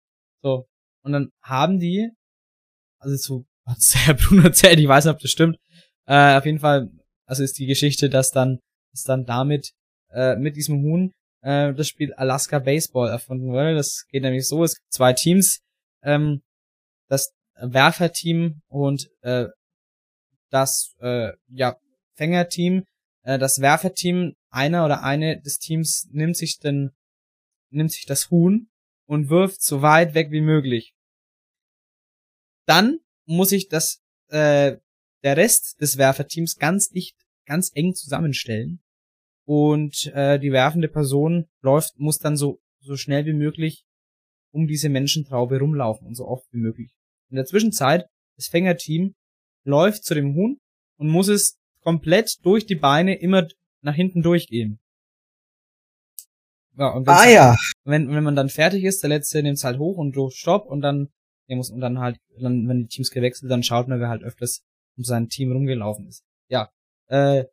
[0.43, 0.67] So.
[1.05, 2.11] Und dann haben die,
[3.03, 5.57] also so hat der Bruno erzählt, ich weiß nicht, ob das stimmt.
[6.07, 6.91] Äh, auf jeden Fall,
[7.27, 8.59] also ist die Geschichte, dass dann,
[8.93, 9.71] dass dann damit,
[10.11, 11.13] äh, mit diesem Huhn,
[11.43, 13.75] äh, das Spiel Alaska Baseball erfunden wurde.
[13.75, 15.61] Das geht nämlich so, es gibt zwei Teams,
[16.03, 16.43] ähm,
[17.09, 19.47] das Werferteam und äh,
[20.51, 21.77] das äh, ja,
[22.15, 22.85] Fängerteam.
[23.25, 26.91] Äh, das Werferteam, einer oder eine des Teams nimmt sich den,
[27.71, 28.69] nimmt sich das Huhn
[29.07, 30.92] und wirft so weit weg wie möglich.
[32.67, 34.77] Dann muss ich das, äh,
[35.23, 38.81] der Rest des Werferteams ganz dicht, ganz eng zusammenstellen.
[39.45, 43.85] Und äh, die werfende Person läuft, muss dann so, so schnell wie möglich
[44.53, 46.95] um diese Menschentraube rumlaufen und so oft wie möglich.
[47.31, 49.15] In der Zwischenzeit, das Fängerteam
[49.65, 50.59] läuft zu dem Huhn
[50.99, 53.49] und muss es komplett durch die Beine immer
[53.81, 54.79] nach hinten durchgehen.
[56.77, 57.57] Ja, und ah ja.
[57.85, 60.67] Wenn, wenn man dann fertig ist, der letzte nimmt es halt hoch und durch Stopp
[60.67, 61.09] und dann
[61.49, 64.23] der muss und dann halt, dann, wenn die Teams gewechselt, dann schaut man, wer halt
[64.23, 64.65] öfters
[64.97, 66.25] um sein Team rumgelaufen ist.
[66.49, 66.71] Ja.
[67.09, 67.45] Äh,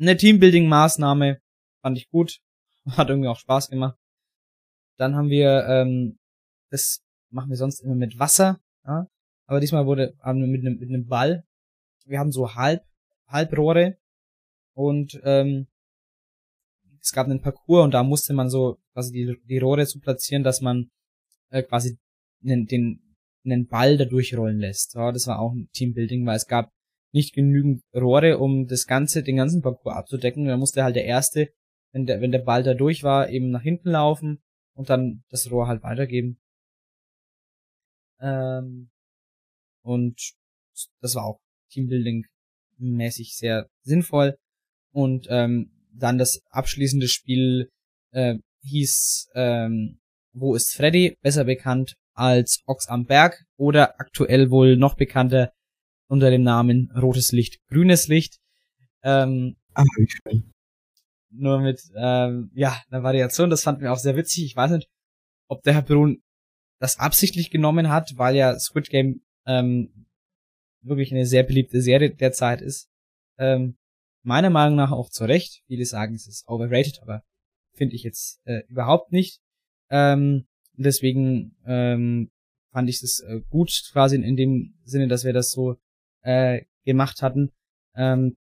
[0.00, 1.40] eine Teambuilding-Maßnahme
[1.82, 2.40] fand ich gut.
[2.86, 3.96] Hat irgendwie auch Spaß gemacht.
[4.96, 6.18] Dann haben wir, ähm,
[6.70, 9.06] das machen wir sonst immer mit Wasser, ja.
[9.46, 11.44] Aber diesmal wurde haben wir mit einem mit einem Ball.
[12.06, 12.84] Wir haben so halb
[13.26, 13.98] Halbrohre
[14.74, 15.66] und ähm,
[17.00, 20.44] es gab einen Parcours und da musste man so quasi die, die Rohre so platzieren,
[20.44, 20.90] dass man
[21.50, 21.98] äh, quasi
[22.42, 23.00] den, den
[23.44, 24.94] einen Ball da durchrollen lässt.
[24.94, 26.70] Ja, das war auch ein Teambuilding, weil es gab
[27.12, 30.46] nicht genügend Rohre, um das ganze, den ganzen Parcours abzudecken.
[30.46, 31.52] Da musste halt der erste,
[31.92, 34.42] wenn der, wenn der Ball da durch war, eben nach hinten laufen
[34.74, 36.38] und dann das Rohr halt weitergeben.
[38.20, 38.90] Ähm,
[39.84, 40.32] und
[41.00, 42.24] das war auch Teambuilding
[42.78, 44.36] mäßig sehr sinnvoll.
[44.92, 47.68] Und ähm, dann das abschließende Spiel
[48.12, 49.98] äh, hieß ähm,
[50.32, 51.16] Wo ist Freddy?
[51.20, 55.52] Besser bekannt als Ochs am Berg oder aktuell wohl noch bekannter
[56.08, 58.38] unter dem Namen Rotes Licht, Grünes Licht.
[59.02, 60.52] Ähm, ah, wie schön.
[61.30, 64.44] Nur mit ähm, ja einer Variation, das fand mir auch sehr witzig.
[64.44, 64.88] Ich weiß nicht,
[65.48, 66.22] ob der Herr Brun
[66.78, 70.06] das absichtlich genommen hat, weil ja Squid Game ähm,
[70.82, 72.90] wirklich eine sehr beliebte Serie derzeit ist.
[73.38, 73.76] Ähm,
[74.22, 75.62] meiner Meinung nach auch zu Recht.
[75.66, 77.22] Viele sagen, es ist overrated, aber
[77.74, 79.40] finde ich jetzt äh, überhaupt nicht.
[79.90, 80.46] Ähm,
[80.76, 82.30] deswegen ähm,
[82.72, 85.76] fand ich es äh, gut, quasi in, dem Sinne, dass wir das so
[86.22, 87.50] äh, gemacht hatten.
[87.94, 88.36] Ähm,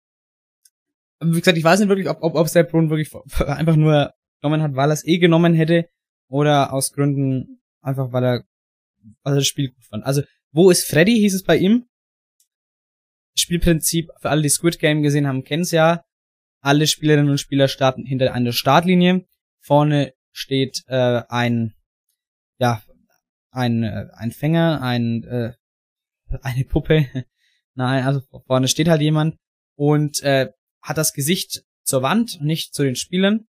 [1.21, 3.13] wie gesagt, ich weiß nicht wirklich, ob, ob, ob Sepp Brun wirklich
[3.47, 5.89] einfach nur genommen hat, weil er es eh genommen hätte,
[6.29, 8.45] oder aus Gründen einfach, weil er,
[9.23, 10.05] weil er das Spiel gut fand.
[10.05, 11.87] Also, wo ist Freddy, hieß es bei ihm.
[13.37, 16.05] Spielprinzip, für alle, die Squid Game gesehen haben, kennen es ja.
[16.63, 19.27] Alle Spielerinnen und Spieler starten hinter einer Startlinie.
[19.61, 21.75] Vorne steht äh, ein
[22.61, 22.83] ja,
[23.51, 25.53] ein, äh, ein Fänger, ein, äh,
[26.43, 27.07] eine Puppe.
[27.75, 29.37] Nein, also vorne steht halt jemand
[29.77, 33.47] und äh, hat das Gesicht zur Wand, nicht zu den Spielern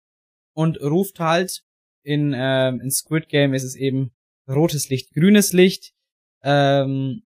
[0.53, 1.63] und ruft halt
[2.03, 4.11] in, äh, in Squid Game ist es eben
[4.47, 5.91] rotes Licht, grünes Licht,
[6.43, 7.23] ähm,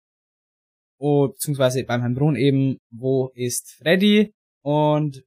[0.99, 4.35] oh, beziehungsweise beim Herrn Brun eben, wo ist Freddy?
[4.63, 5.23] Und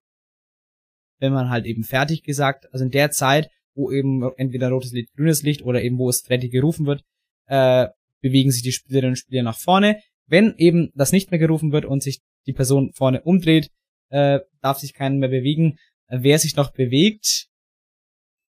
[1.19, 5.13] wenn man halt eben fertig gesagt, also in der Zeit wo eben entweder rotes Licht,
[5.15, 7.03] grünes Licht oder eben wo es fertig gerufen wird,
[7.47, 7.87] äh,
[8.21, 10.01] bewegen sich die Spielerinnen und Spieler nach vorne.
[10.27, 13.71] Wenn eben das nicht mehr gerufen wird und sich die Person vorne umdreht,
[14.09, 15.77] äh, darf sich keiner mehr bewegen.
[16.09, 17.47] Wer sich noch bewegt,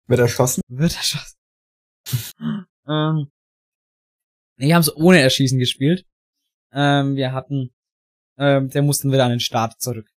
[0.07, 0.61] wird erschossen.
[0.67, 1.37] Wird erschossen.
[2.87, 3.31] ähm,
[4.57, 6.05] wir haben es ohne Erschießen gespielt.
[6.73, 7.71] Ähm, wir hatten,
[8.37, 10.09] ähm, der mussten wieder an den Start zurück.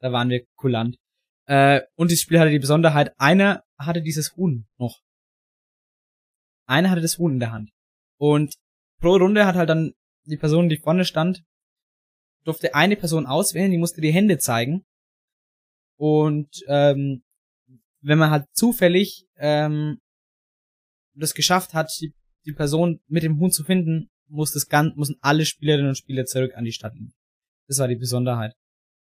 [0.00, 0.98] Da waren wir kulant.
[1.46, 5.00] Äh, und das Spiel hatte die Besonderheit, einer hatte dieses Huhn noch.
[6.66, 7.70] Einer hatte das Huhn in der Hand.
[8.18, 8.54] Und
[9.00, 9.92] pro Runde hat halt dann
[10.24, 11.42] die Person, die vorne stand,
[12.44, 14.84] durfte eine Person auswählen, die musste die Hände zeigen.
[15.96, 17.22] Und ähm,
[18.00, 19.98] wenn man halt zufällig ähm,
[21.14, 22.14] das geschafft hat, die,
[22.46, 26.24] die Person mit dem Huhn zu finden, muss das ganz, müssen alle Spielerinnen und Spieler
[26.24, 26.94] zurück an die Stadt.
[27.68, 28.54] Das war die Besonderheit.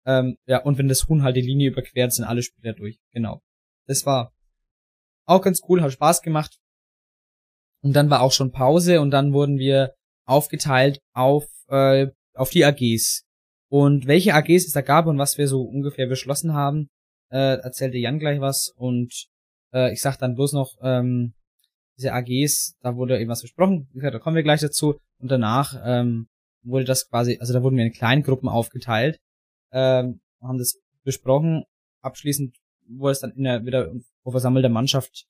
[0.09, 2.99] Ähm, ja, und wenn das Huhn halt die Linie überquert, sind alle Spieler durch.
[3.13, 3.43] Genau.
[3.87, 4.33] Das war
[5.27, 6.59] auch ganz cool, hat Spaß gemacht.
[7.83, 9.93] Und dann war auch schon Pause und dann wurden wir
[10.25, 13.25] aufgeteilt auf, äh, auf die AGs.
[13.71, 16.89] Und welche AGs es da gab und was wir so ungefähr beschlossen haben,
[17.31, 18.73] äh, erzählte Jan gleich was.
[18.77, 19.27] Und
[19.75, 21.35] äh, ich sag dann bloß noch, ähm,
[21.99, 24.99] diese AGs, da wurde eben was besprochen, da kommen wir gleich dazu.
[25.21, 26.29] Und danach ähm,
[26.63, 29.19] wurde das quasi, also da wurden wir in Kleingruppen aufgeteilt,
[29.73, 31.65] ähm, haben das besprochen.
[32.01, 32.57] Abschließend
[32.89, 35.27] wurde es dann in der wieder vor versammelter Mannschaft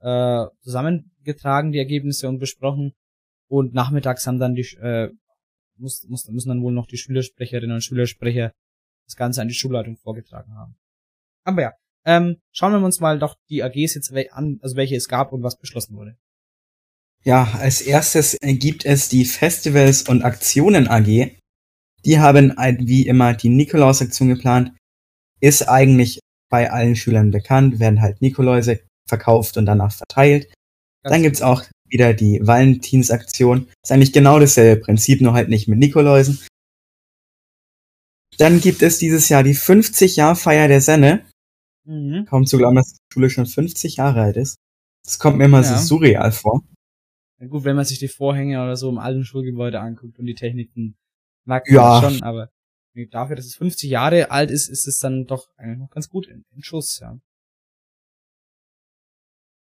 [0.00, 2.92] äh, zusammengetragen, die Ergebnisse und besprochen.
[3.48, 5.10] Und nachmittags haben dann die äh,
[5.76, 8.52] muss, muss, müssen dann wohl noch die Schülersprecherinnen und Schülersprecher
[9.06, 10.76] das Ganze an die Schulleitung vorgetragen haben.
[11.44, 11.72] Aber ja,
[12.04, 15.42] ähm, schauen wir uns mal doch die AGs jetzt an, also welche es gab und
[15.42, 16.16] was beschlossen wurde.
[17.22, 21.34] Ja, als erstes gibt es die Festivals und Aktionen AG.
[22.04, 24.72] Die haben wie immer die Nikolaus-Aktion geplant.
[25.40, 30.44] Ist eigentlich bei allen Schülern bekannt, werden halt Nikoläuse verkauft und danach verteilt.
[31.02, 33.68] Ganz Dann gibt's auch wieder die Valentinsaktion.
[33.82, 36.38] Ist eigentlich genau dasselbe Prinzip, nur halt nicht mit Nikoläusen.
[38.38, 41.24] Dann gibt es dieses Jahr die 50-Jahr-Feier der Senne.
[41.84, 42.26] Mhm.
[42.26, 44.56] Kaum zu glauben, dass die Schule schon 50 Jahre alt ist.
[45.04, 45.78] Das kommt mir immer ja.
[45.78, 46.62] so surreal vor.
[47.40, 50.34] Ja, gut, wenn man sich die Vorhänge oder so im alten Schulgebäude anguckt und die
[50.34, 50.96] Techniken,
[51.44, 52.00] mag ja.
[52.00, 52.50] schon, aber
[53.10, 56.26] dafür, dass es 50 Jahre alt ist, ist es dann doch eigentlich noch ganz gut
[56.26, 57.18] in, in Schuss, ja.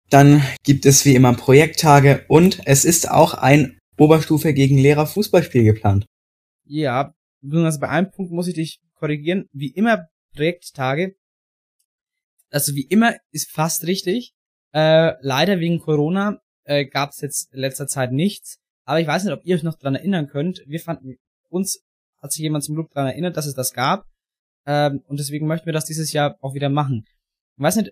[0.09, 5.63] Dann gibt es wie immer Projekttage und es ist auch ein Oberstufe gegen Lehrer Fußballspiel
[5.63, 6.05] geplant.
[6.65, 7.13] Ja,
[7.49, 9.47] also bei einem Punkt muss ich dich korrigieren.
[9.53, 11.15] Wie immer Projekttage.
[12.49, 14.33] Also wie immer ist fast richtig.
[14.73, 18.57] Äh, leider wegen Corona äh, gab es jetzt in letzter Zeit nichts.
[18.85, 20.61] Aber ich weiß nicht, ob ihr euch noch dran erinnern könnt.
[20.65, 21.17] Wir fanden,
[21.51, 21.83] uns
[22.21, 24.05] hat sich jemand zum Glück dran erinnert, dass es das gab.
[24.65, 27.05] Ähm, und deswegen möchten wir das dieses Jahr auch wieder machen.
[27.57, 27.91] Ich weiß nicht,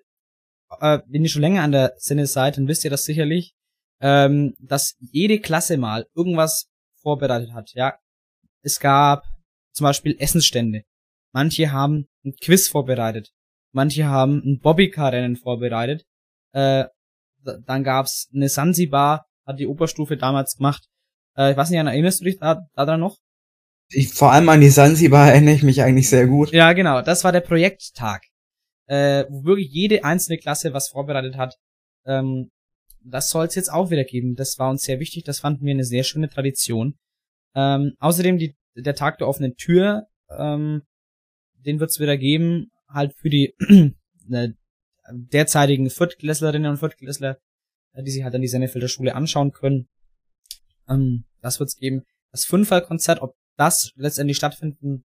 [0.80, 3.54] äh, wenn ihr schon länger an der Sinne seid, dann wisst ihr das sicherlich,
[4.02, 6.70] ähm, dass jede Klasse mal irgendwas
[7.02, 7.72] vorbereitet hat.
[7.74, 7.98] Ja,
[8.62, 9.24] es gab
[9.74, 10.84] zum Beispiel Essensstände.
[11.32, 13.32] Manche haben ein Quiz vorbereitet.
[13.72, 16.04] Manche haben ein Bobbycar-Rennen vorbereitet.
[16.54, 16.86] Äh,
[17.44, 20.88] dann gab's eine Sansibar, hat die Oberstufe damals gemacht.
[21.38, 23.18] Äh, ich weiß nicht, erinnerst du dich da, daran noch?
[23.92, 26.52] Ich, vor allem an die Sansibar erinnere ich mich eigentlich sehr gut.
[26.52, 27.02] Ja, genau.
[27.02, 28.22] Das war der Projekttag
[28.90, 31.56] äh, wo wirklich jede einzelne Klasse was vorbereitet hat.
[32.06, 32.52] Ähm,
[33.02, 34.36] das soll es jetzt auch wieder geben.
[34.36, 35.24] Das war uns sehr wichtig.
[35.24, 36.98] Das fanden wir eine sehr schöne Tradition.
[37.56, 40.82] Ähm, außerdem die, der Tag der offenen Tür, ähm,
[41.54, 43.56] den wird es wieder geben, halt für die
[44.32, 44.50] äh,
[45.12, 47.38] derzeitigen Viertklässlerinnen und Viertklässler,
[47.94, 49.88] äh, die sich halt an die Sennefelder Schule anschauen können.
[50.88, 52.06] Ähm, das wird es geben.
[52.32, 55.04] Das Fünferkonzert, ob das letztendlich stattfinden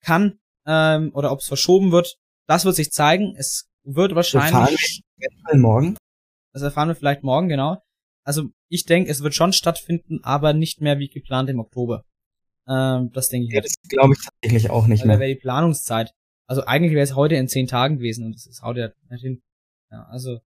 [0.00, 3.34] kann ähm, oder ob es verschoben wird, das wird sich zeigen.
[3.36, 5.02] Es wird wahrscheinlich.
[5.16, 5.96] Das erfahren wir morgen.
[6.52, 7.82] Das erfahren wir vielleicht morgen, genau.
[8.24, 12.04] Also ich denke, es wird schon stattfinden, aber nicht mehr wie geplant im Oktober.
[12.68, 13.54] Ähm, das denke ich.
[13.54, 15.20] Ja, das glaube ich tatsächlich auch nicht Weil mehr.
[15.20, 16.12] wäre die Planungszeit.
[16.48, 19.42] Also eigentlich wäre es heute in zehn Tagen gewesen und das ist heute nicht hin.
[19.90, 20.38] Ja, also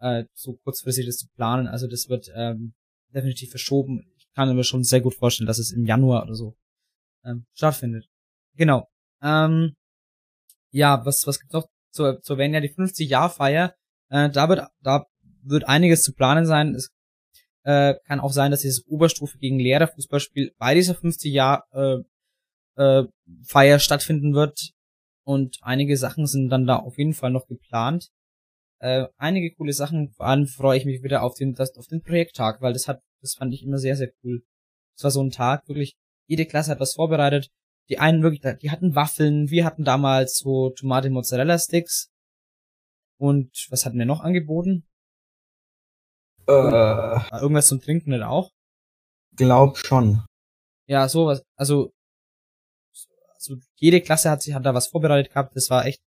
[0.00, 1.66] äh, so kurzfristig das zu planen.
[1.66, 2.74] Also das wird ähm,
[3.14, 4.12] definitiv verschoben.
[4.16, 6.56] Ich kann mir schon sehr gut vorstellen, dass es im Januar oder so
[7.28, 8.06] ähm, stattfindet.
[8.56, 8.88] Genau.
[9.22, 9.74] Ähm,
[10.70, 12.54] ja, was, was gibt's noch zu, zu erwähnen?
[12.54, 13.74] Ja, die 50-Jahr-Feier,
[14.10, 15.06] äh, da wird, da
[15.42, 16.74] wird einiges zu planen sein.
[16.74, 16.90] Es
[17.64, 21.98] äh, kann auch sein, dass dieses Oberstufe gegen Lehrerfußballspiel bei dieser 50-Jahr äh,
[22.76, 24.72] äh, stattfinden wird.
[25.24, 28.08] Und einige Sachen sind dann da auf jeden Fall noch geplant.
[28.80, 32.02] Äh, einige coole Sachen, vor allem freue ich mich wieder auf den, das, auf den
[32.02, 34.42] Projekttag, weil das hat, das fand ich immer sehr, sehr cool.
[34.96, 35.96] Es war so ein Tag, wirklich,
[36.28, 37.50] jede Klasse hat was vorbereitet,
[37.88, 42.10] die einen wirklich, die hatten Waffeln, wir hatten damals so Tomate Mozzarella Sticks.
[43.18, 44.86] Und was hatten wir noch angeboten?
[46.46, 48.52] Äh, irgendwas zum Trinken nicht auch?
[49.34, 50.24] Glaub schon.
[50.86, 51.92] Ja, sowas, also,
[53.34, 56.00] also jede Klasse hat sich hat da was vorbereitet gehabt, das war echt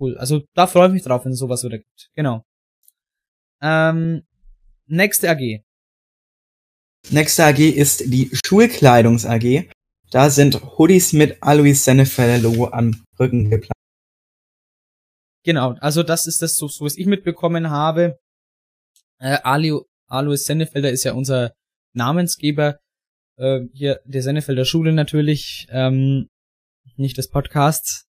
[0.00, 0.16] cool.
[0.18, 2.10] Also da freue ich mich drauf, wenn es sowas wieder gibt.
[2.14, 2.44] Genau.
[3.60, 4.26] Ähm,
[4.86, 5.62] nächste AG.
[7.10, 9.68] Nächste AG ist die Schulkleidungs AG.
[10.10, 13.72] Da sind Hoodies mit Alois Sennefelder Logo am Rücken geplant.
[15.44, 18.18] Genau, also das ist das, so, so was ich mitbekommen habe.
[19.18, 21.52] Äh, Alio, Alois Sennefelder ist ja unser
[21.92, 22.78] Namensgeber.
[23.36, 26.28] Äh, hier der Sennefelder Schule natürlich, ähm,
[26.96, 28.06] nicht des Podcasts.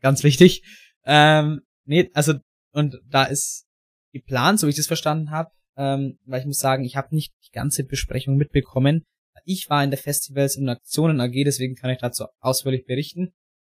[0.00, 0.64] Ganz wichtig.
[1.04, 2.34] Ähm, nee, also,
[2.72, 3.66] und da ist
[4.12, 7.32] geplant, so wie ich das verstanden habe, ähm, weil ich muss sagen, ich habe nicht
[7.46, 9.04] die ganze Besprechung mitbekommen.
[9.44, 13.32] Ich war in der Festivals und Aktionen AG, deswegen kann ich dazu ausführlich berichten.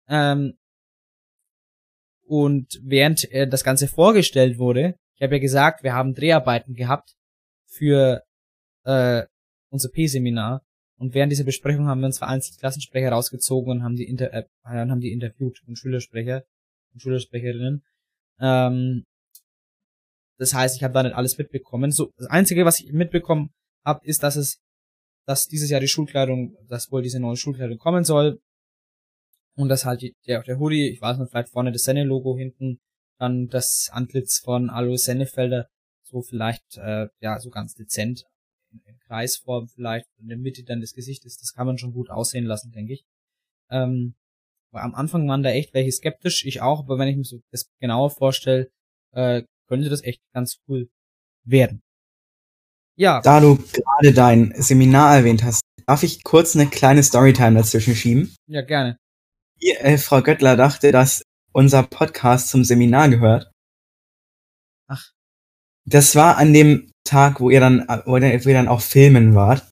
[0.08, 0.54] Ähm,
[2.24, 7.14] und während äh, das Ganze vorgestellt wurde, ich habe ja gesagt, wir haben Dreharbeiten gehabt
[7.66, 8.22] für
[8.84, 9.22] äh,
[9.70, 10.62] unser P-Seminar.
[10.96, 14.44] Und während dieser Besprechung haben wir uns vereinzelt Klassensprecher rausgezogen und haben die, inter äh,
[14.64, 16.44] haben die interviewt und Schülersprecher
[16.92, 17.82] und Schülersprecherinnen.
[18.40, 19.04] Ähm,
[20.42, 21.92] das heißt, ich habe da nicht alles mitbekommen.
[21.92, 23.50] So, das Einzige, was ich mitbekommen
[23.86, 24.58] habe, ist, dass es,
[25.24, 28.40] dass dieses Jahr die Schulkleidung, dass wohl diese neue Schulkleidung kommen soll.
[29.54, 32.80] Und dass halt der, der Hoodie, ich weiß nicht, vielleicht vorne das Senne-Logo hinten,
[33.20, 35.68] dann das Antlitz von Alo Sennefelder,
[36.02, 38.24] so vielleicht, äh, ja, so ganz dezent
[38.72, 42.10] in Kreisform vielleicht, in der Mitte dann das Gesicht ist, das kann man schon gut
[42.10, 43.04] aussehen lassen, denke ich.
[43.70, 44.16] Ähm,
[44.72, 47.70] am Anfang waren da echt welche skeptisch, ich auch, aber wenn ich mir so das
[47.78, 48.70] genauer vorstelle,
[49.12, 50.88] äh, könnte das echt ganz cool
[51.44, 51.82] werden.
[52.96, 53.20] Ja.
[53.22, 58.34] Da du gerade dein Seminar erwähnt hast, darf ich kurz eine kleine Storytime dazwischen schieben?
[58.46, 58.96] Ja, gerne.
[59.60, 63.50] Die, äh, Frau Göttler dachte, dass unser Podcast zum Seminar gehört.
[64.88, 65.10] Ach.
[65.84, 69.68] Das war an dem Tag, wo ihr dann, wo ihr dann auch filmen wart.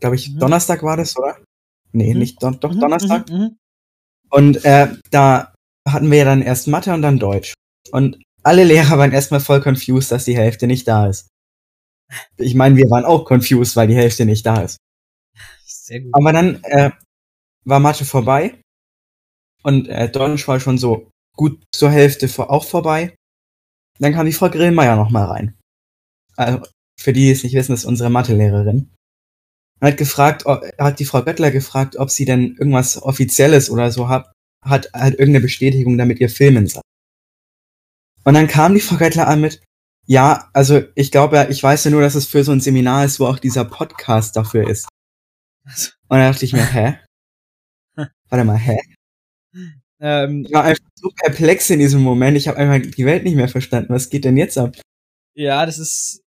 [0.00, 0.38] Glaube ich, mhm.
[0.38, 1.38] Donnerstag war das, oder?
[1.92, 2.20] Nee, mhm.
[2.20, 2.80] nicht don doch mhm.
[2.80, 3.28] Donnerstag.
[3.28, 3.36] Mhm.
[3.36, 3.56] mhm.
[4.30, 5.54] Und äh, da
[5.86, 7.54] hatten wir ja dann erst Mathe und dann Deutsch.
[7.90, 11.28] Und alle Lehrer waren erstmal voll confused, dass die Hälfte nicht da ist.
[12.36, 14.76] Ich meine, wir waren auch confused, weil die Hälfte nicht da ist.
[15.64, 16.14] Sehr gut.
[16.14, 16.90] Aber dann äh,
[17.64, 18.60] war Mathe vorbei
[19.62, 23.14] und äh, Deutsch war schon so gut zur Hälfte vor, auch vorbei.
[23.98, 25.58] Dann kam die Frau Grillmeier noch mal rein.
[26.36, 26.62] Also,
[27.00, 28.90] für die, die es nicht wissen, ist unsere Mathelehrerin.
[29.80, 34.08] Und hat gefragt, hat die Frau Göttler gefragt, ob sie denn irgendwas Offizielles oder so
[34.08, 34.32] hat,
[34.64, 36.84] hat halt irgendeine Bestätigung, damit ihr filmen sagt.
[38.24, 39.62] Und dann kam die Frau Göttler an mit,
[40.06, 43.20] ja, also ich glaube ich weiß ja nur, dass es für so ein Seminar ist,
[43.20, 44.88] wo auch dieser Podcast dafür ist.
[45.64, 46.98] Und dann dachte ich mir, hä?
[48.28, 48.78] Warte mal, hä?
[50.00, 52.36] Ähm, ich war einfach so perplex in diesem Moment.
[52.36, 53.94] Ich habe einfach die Welt nicht mehr verstanden.
[53.94, 54.76] Was geht denn jetzt ab?
[55.34, 56.22] Ja, das ist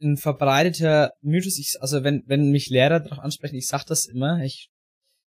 [0.00, 1.58] ein verbreiteter Mythos.
[1.58, 4.70] Ich, also wenn, wenn mich Lehrer darauf ansprechen, ich sag das immer, ich,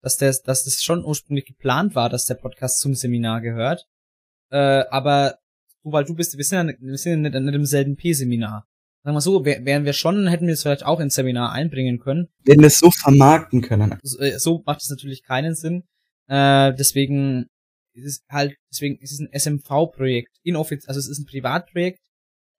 [0.02, 3.86] dass der, dass das schon ursprünglich geplant war, dass der Podcast zum Seminar gehört.
[4.50, 5.38] Äh, aber
[5.86, 8.66] du, weil du bist, wir sind ja, wir sind ja nicht, nicht im selben P-Seminar.
[9.02, 12.26] Sagen wir so, wären wir schon, hätten wir es vielleicht auch ins Seminar einbringen können.
[12.42, 13.96] Wir hätten es so vermarkten können.
[14.02, 15.84] So, äh, so macht es natürlich keinen Sinn.
[16.26, 17.46] Äh, deswegen
[17.94, 20.36] ist es halt, deswegen ist es ein SMV-Projekt.
[20.42, 22.00] Inoffiziell, also es ist ein Privatprojekt,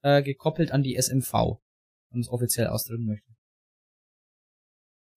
[0.04, 1.60] äh, gekoppelt an die SMV,
[2.12, 3.30] wenn es offiziell ausdrücken möchte.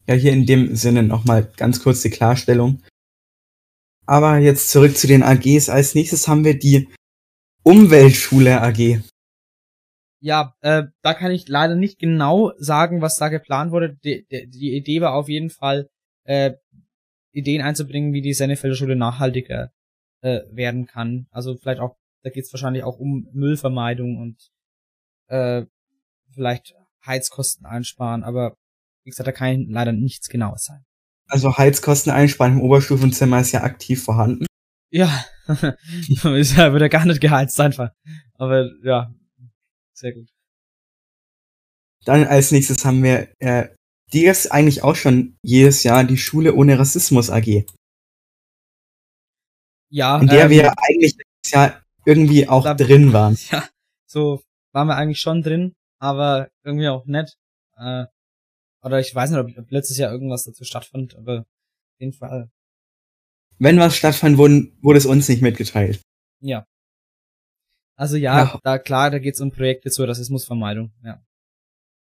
[0.09, 2.83] Ja, hier in dem Sinne nochmal ganz kurz die Klarstellung.
[4.05, 5.69] Aber jetzt zurück zu den AGs.
[5.69, 6.89] Als nächstes haben wir die
[7.63, 9.03] Umweltschule AG.
[10.23, 13.97] Ja, äh, da kann ich leider nicht genau sagen, was da geplant wurde.
[14.05, 15.89] Die, die, Idee war auf jeden Fall,
[16.25, 16.53] äh,
[17.33, 19.73] Ideen einzubringen, wie die Sennefelder Schule nachhaltiger
[20.23, 21.27] äh, werden kann.
[21.31, 24.51] Also vielleicht auch, da geht es wahrscheinlich auch um Müllvermeidung und
[25.29, 25.65] äh,
[26.33, 26.75] vielleicht
[27.07, 28.57] Heizkosten einsparen, aber
[29.05, 30.85] wie gesagt, da kann leider nichts genaues sein.
[31.29, 34.47] Also Heizkosten einsparen im Oberstufenzimmer ist ja aktiv vorhanden.
[34.91, 37.91] Ja, ist ja wieder gar nicht geheizt einfach.
[38.35, 39.15] Aber ja,
[39.95, 40.29] sehr gut.
[42.05, 43.69] Dann als nächstes haben wir, äh,
[44.13, 47.65] die ist eigentlich auch schon jedes Jahr die Schule ohne Rassismus AG.
[49.91, 50.19] Ja.
[50.19, 51.17] In der ähm, wir eigentlich
[51.47, 53.37] ja irgendwie auch da, drin waren.
[53.51, 53.69] Ja,
[54.07, 57.37] so waren wir eigentlich schon drin, aber irgendwie auch nett.
[57.77, 58.07] Äh,
[58.83, 62.51] oder ich weiß nicht, ob, ob letztes Jahr irgendwas dazu stattfand, aber auf jeden Fall.
[63.61, 66.01] Wenn was stattfand, wurde, wurde es uns nicht mitgeteilt.
[66.41, 66.65] Ja.
[67.95, 68.61] Also ja, ja.
[68.63, 71.23] da klar, da geht's um Projekte zur Rassismusvermeidung, ja.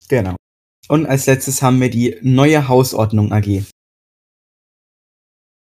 [0.08, 0.36] Genau.
[0.88, 3.64] Und als letztes haben wir die neue Hausordnung AG.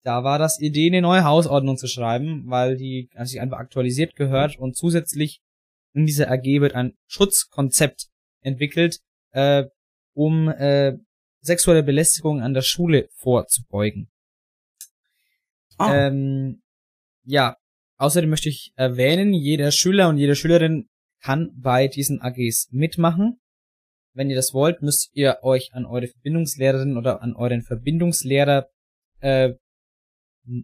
[0.04, 4.56] Da war das Idee, eine neue Hausordnung zu schreiben, weil die sich einfach aktualisiert gehört
[4.56, 5.40] und zusätzlich
[5.92, 8.10] in dieser AG wird ein Schutzkonzept
[8.42, 9.00] entwickelt,
[9.32, 9.64] äh,
[10.14, 10.98] um äh,
[11.40, 14.08] sexuelle Belästigung an der Schule vorzubeugen.
[15.78, 15.86] Oh.
[15.90, 16.62] Ähm,
[17.24, 17.56] ja,
[17.96, 20.88] außerdem möchte ich erwähnen, jeder Schüler und jede Schülerin
[21.20, 23.40] kann bei diesen AGs mitmachen.
[24.12, 28.68] Wenn ihr das wollt, müsst ihr euch an eure Verbindungslehrerin oder an euren Verbindungslehrer
[29.20, 29.54] äh,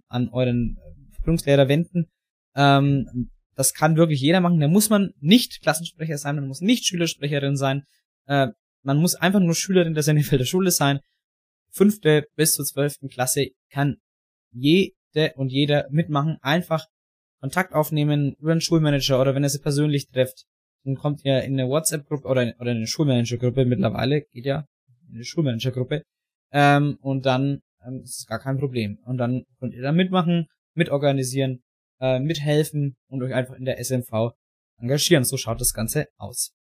[0.09, 0.79] an euren
[1.13, 2.11] Verbindungslehrer wenden.
[2.55, 4.61] Ähm, das kann wirklich jeder machen.
[4.61, 7.85] Da muss man nicht Klassensprecher sein, man muss nicht Schülersprecherin sein.
[8.27, 8.49] Äh,
[8.83, 11.01] man muss einfach nur Schülerin der Sennefelder Schule sein.
[11.71, 13.97] Fünfte bis zur zwölften Klasse kann
[14.53, 14.95] jede
[15.37, 16.39] und jeder mitmachen.
[16.43, 16.87] Einfach
[17.41, 20.45] Kontakt aufnehmen über einen Schulmanager oder wenn ihr sie persönlich trefft.
[20.85, 24.67] Dann kommt ihr in eine WhatsApp-Gruppe oder, oder in eine Schulmanager-Gruppe mittlerweile, geht ja,
[25.09, 26.03] in eine Schulmanager-Gruppe.
[26.53, 28.99] Ähm, und dann ähm, ist gar kein Problem.
[29.05, 31.63] Und dann könnt ihr da mitmachen, mitorganisieren
[32.01, 34.33] äh, mithelfen und euch einfach in der SMV
[34.79, 35.25] engagieren.
[35.25, 36.53] So schaut das Ganze aus.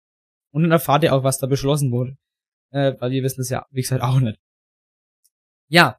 [0.51, 2.15] Und dann erfahrt ihr auch, was da beschlossen wurde.
[2.71, 4.39] äh, weil wir wissen es ja, wie gesagt, auch nicht.
[5.69, 5.97] Ja,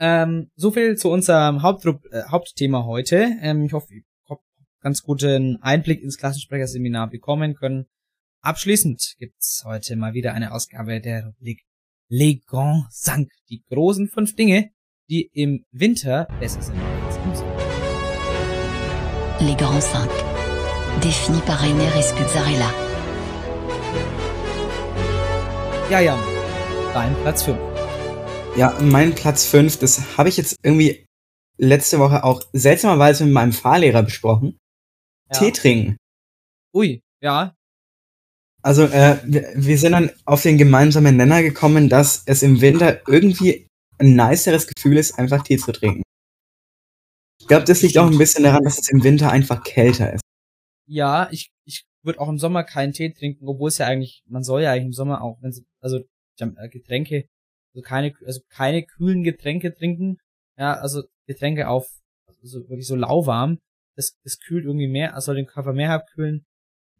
[0.00, 3.36] ähm, so viel zu unserem Hauptrup äh, Hauptthema heute.
[3.40, 4.42] Ähm, ich hoffe, ihr habt
[4.80, 7.86] ganz guten Einblick ins Klassensprecherseminar bekommen können.
[8.40, 11.64] Abschließend gibt's heute mal wieder eine Ausgabe der Rubrik
[12.08, 14.70] Les Grands Cinq, die großen fünf Dinge,
[15.10, 17.56] die im Winter besser sind als im Sommer.
[19.40, 20.10] Les Grands Cinq,
[21.02, 22.72] définis par Rainer Escuzzarella.
[25.90, 26.18] Ja, Jan,
[26.94, 27.67] dein Platz 5.
[28.56, 31.06] Ja, mein Platz 5, das habe ich jetzt irgendwie
[31.58, 34.58] letzte Woche auch seltsamerweise mit meinem Fahrlehrer besprochen.
[35.32, 35.38] Ja.
[35.38, 35.96] Tee trinken.
[36.74, 37.54] Ui, ja,
[38.62, 43.66] Also äh, wir, sind dann auf den gemeinsamen Nenner gekommen, dass es im Winter irgendwie
[43.98, 46.02] ein niceres Gefühl ist, einfach Tee zu trinken.
[47.40, 50.22] Ich glaube, das liegt auch ein bisschen daran, dass es im Winter einfach kälter ist.
[50.86, 54.42] ja, ich, ich würde auch im Sommer keinen Tee trinken, obwohl es ja eigentlich, man
[54.42, 56.00] soll ja eigentlich im Sommer auch, wenn also
[56.40, 57.26] äh, Getränke,
[57.78, 60.18] also keine, also keine kühlen Getränke trinken,
[60.56, 61.88] ja, also Getränke auf,
[62.26, 63.58] also wirklich so lauwarm,
[63.94, 66.44] das, das kühlt irgendwie mehr, also soll den Körper mehr abkühlen.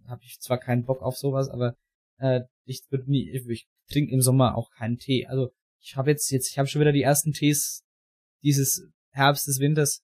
[0.06, 1.74] Habe ich zwar keinen Bock auf sowas, aber
[2.18, 5.26] äh, ich würde nie, ich, ich trinke im Sommer auch keinen Tee.
[5.26, 5.50] Also
[5.80, 7.84] ich habe jetzt jetzt, ich habe schon wieder die ersten Tees
[8.42, 10.00] dieses Herbstes, Winters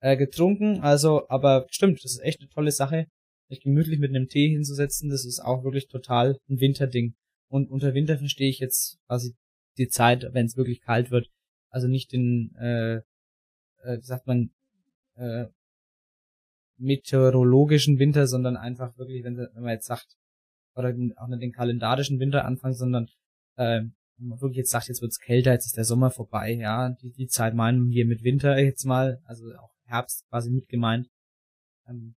[0.00, 0.80] äh, getrunken.
[0.80, 3.06] Also, aber stimmt, das ist echt eine tolle Sache,
[3.48, 5.10] sich gemütlich mit einem Tee hinzusetzen.
[5.10, 7.14] Das ist auch wirklich total ein Winterding.
[7.48, 9.34] Und unter Winter verstehe ich jetzt quasi
[9.78, 11.28] die Zeit, wenn es wirklich kalt wird.
[11.70, 14.50] Also nicht den, äh, äh, wie sagt man,
[15.14, 15.46] äh,
[16.76, 20.16] meteorologischen Winter, sondern einfach wirklich, wenn, wenn man jetzt sagt,
[20.74, 23.06] oder auch nicht den kalendarischen Winter anfangen, sondern
[23.56, 23.82] äh,
[24.16, 27.12] wenn man wirklich jetzt sagt, jetzt wird's kälter, jetzt ist der Sommer vorbei, ja, die,
[27.12, 31.08] die Zeit meinen wir mit Winter jetzt mal, also auch Herbst quasi mit gemeint.
[31.86, 32.14] Ähm,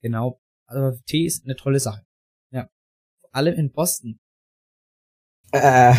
[0.00, 2.04] genau, also Tee ist eine tolle Sache.
[2.50, 2.68] Ja,
[3.20, 4.20] vor allem in Boston.
[5.52, 5.94] Äh,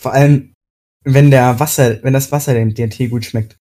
[0.00, 0.54] vor allem,
[1.04, 3.58] wenn der Wasser, wenn das Wasser den, den Tee gut schmeckt.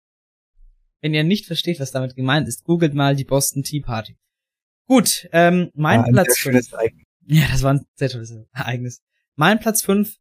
[1.01, 4.17] Wenn ihr nicht versteht, was damit gemeint ist, googelt mal die Boston Tea Party.
[4.87, 6.37] Gut, ähm, mein Ja, Platz sehr fünf.
[6.37, 7.05] schönes Ereignis.
[7.27, 9.01] Ja, das war ein sehr tolles Ereignis.
[9.35, 10.15] Mein Platz 5,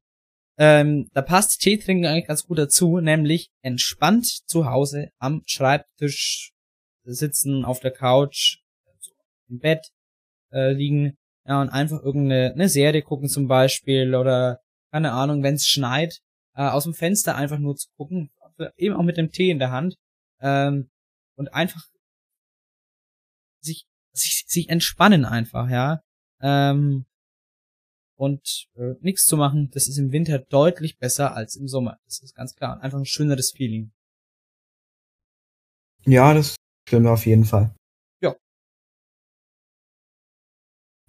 [0.58, 6.52] ähm, da passt Tee trinken eigentlich ganz gut dazu, nämlich entspannt zu Hause am Schreibtisch
[7.04, 9.12] sitzen, auf der Couch, also
[9.48, 9.88] im Bett
[10.52, 11.16] äh, liegen,
[11.46, 14.60] ja, und einfach irgendeine eine Serie gucken zum Beispiel oder
[14.91, 16.20] keine Ahnung, wenn es schneit,
[16.55, 18.30] äh, aus dem Fenster einfach nur zu gucken,
[18.76, 19.97] eben auch mit dem Tee in der Hand
[20.41, 20.91] ähm,
[21.36, 21.86] und einfach
[23.61, 26.01] sich, sich, sich entspannen einfach, ja.
[26.41, 27.07] Ähm,
[28.18, 31.99] und äh, nichts zu machen, das ist im Winter deutlich besser als im Sommer.
[32.05, 32.80] Das ist ganz klar.
[32.80, 33.93] Einfach ein schöneres Feeling.
[36.05, 36.57] Ja, das
[36.89, 37.74] stimmt auf jeden Fall.
[38.20, 38.34] Ja.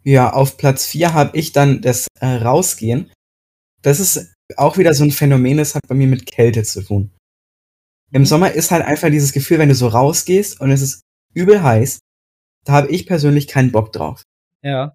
[0.03, 3.11] Ja, auf Platz 4 habe ich dann das äh, Rausgehen.
[3.81, 7.11] Das ist auch wieder so ein Phänomen, das hat bei mir mit Kälte zu tun.
[8.11, 8.25] Im Mhm.
[8.25, 11.01] Sommer ist halt einfach dieses Gefühl, wenn du so rausgehst und es ist
[11.33, 11.99] übel heiß,
[12.65, 14.23] da habe ich persönlich keinen Bock drauf.
[14.63, 14.93] Ja.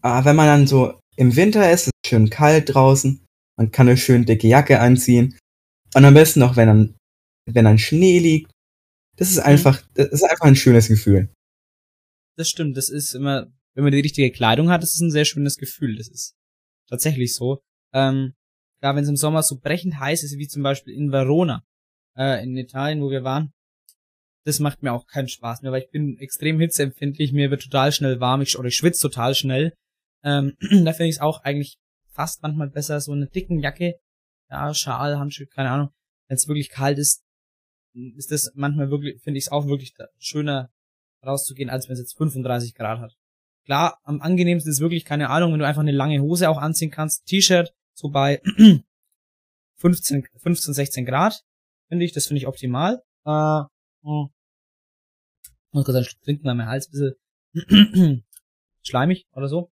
[0.00, 3.24] Aber wenn man dann so im Winter ist, es ist schön kalt draußen,
[3.56, 5.38] man kann eine schön dicke Jacke anziehen
[5.94, 6.96] und am besten noch, wenn dann,
[7.46, 8.50] wenn dann Schnee liegt.
[9.16, 11.28] Das ist einfach, das ist einfach ein schönes Gefühl.
[12.36, 12.76] Das stimmt.
[12.76, 15.96] Das ist immer, wenn man die richtige Kleidung hat, das ist ein sehr schönes Gefühl.
[15.96, 16.34] Das ist
[16.88, 17.60] tatsächlich so.
[17.92, 18.34] Ähm,
[18.80, 21.64] klar, wenn es im Sommer so brechend heiß ist, wie zum Beispiel in Verona,
[22.16, 23.52] äh, in Italien, wo wir waren,
[24.44, 27.92] das macht mir auch keinen Spaß mehr, weil ich bin extrem hitzeempfindlich, mir wird total
[27.92, 29.72] schnell warm, ich, oder ich schwitze total schnell.
[30.24, 31.78] Ähm, da finde ich es auch eigentlich
[32.10, 33.94] fast manchmal besser, so eine dicken Jacke,
[34.50, 35.90] ja, Schal, Handschuhe, keine Ahnung.
[36.28, 37.22] Wenn es wirklich kalt ist,
[37.94, 40.70] ist das manchmal wirklich, finde ich es auch wirklich da- schöner
[41.24, 43.14] rauszugehen, als wenn es jetzt 35 Grad hat.
[43.64, 46.90] Klar, am angenehmsten ist wirklich, keine Ahnung, wenn du einfach eine lange Hose auch anziehen
[46.90, 47.72] kannst, T-Shirt,
[48.02, 48.42] so bei
[49.76, 51.42] 15, 15, 16 Grad,
[51.88, 53.02] finde ich, das finde ich optimal.
[53.24, 53.62] Äh,
[54.02, 54.28] hm.
[55.70, 57.14] muss kurz einen Schluck trinken, weil mein Hals ein
[57.54, 58.24] bisschen
[58.82, 59.70] schleimig oder so.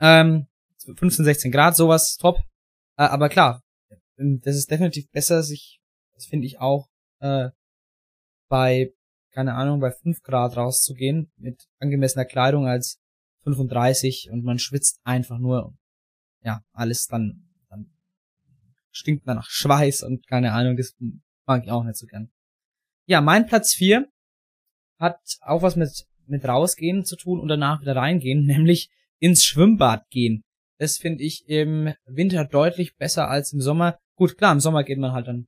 [0.00, 0.46] Ähm,
[0.96, 2.38] 15, 16 Grad, sowas, top.
[2.98, 3.62] Äh, aber klar,
[4.18, 5.80] ähm, das ist definitiv besser, sich,
[6.14, 6.88] das finde ich auch,
[7.20, 7.50] äh,
[8.48, 8.92] bei,
[9.30, 13.00] keine Ahnung, bei 5 Grad rauszugehen mit angemessener Kleidung als
[13.44, 15.74] 35 und man schwitzt einfach nur.
[16.44, 17.51] Ja, alles dann
[18.92, 20.94] stinkt man nach Schweiß und keine Ahnung, das
[21.46, 22.30] mag ich auch nicht so gern.
[23.06, 24.08] Ja, mein Platz 4
[24.98, 30.08] hat auch was mit, mit rausgehen zu tun und danach wieder reingehen, nämlich ins Schwimmbad
[30.10, 30.44] gehen.
[30.78, 33.98] Das finde ich im Winter deutlich besser als im Sommer.
[34.16, 35.46] Gut, klar, im Sommer geht man halt dann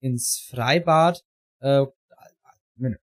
[0.00, 1.22] ins Freibad.
[1.60, 1.86] Äh,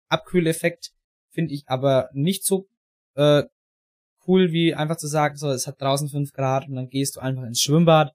[0.09, 0.93] Abkühleffekt
[1.31, 2.67] finde ich aber nicht so
[3.15, 3.45] äh,
[4.27, 7.21] cool, wie einfach zu sagen, so, es hat draußen fünf Grad und dann gehst du
[7.21, 8.15] einfach ins Schwimmbad.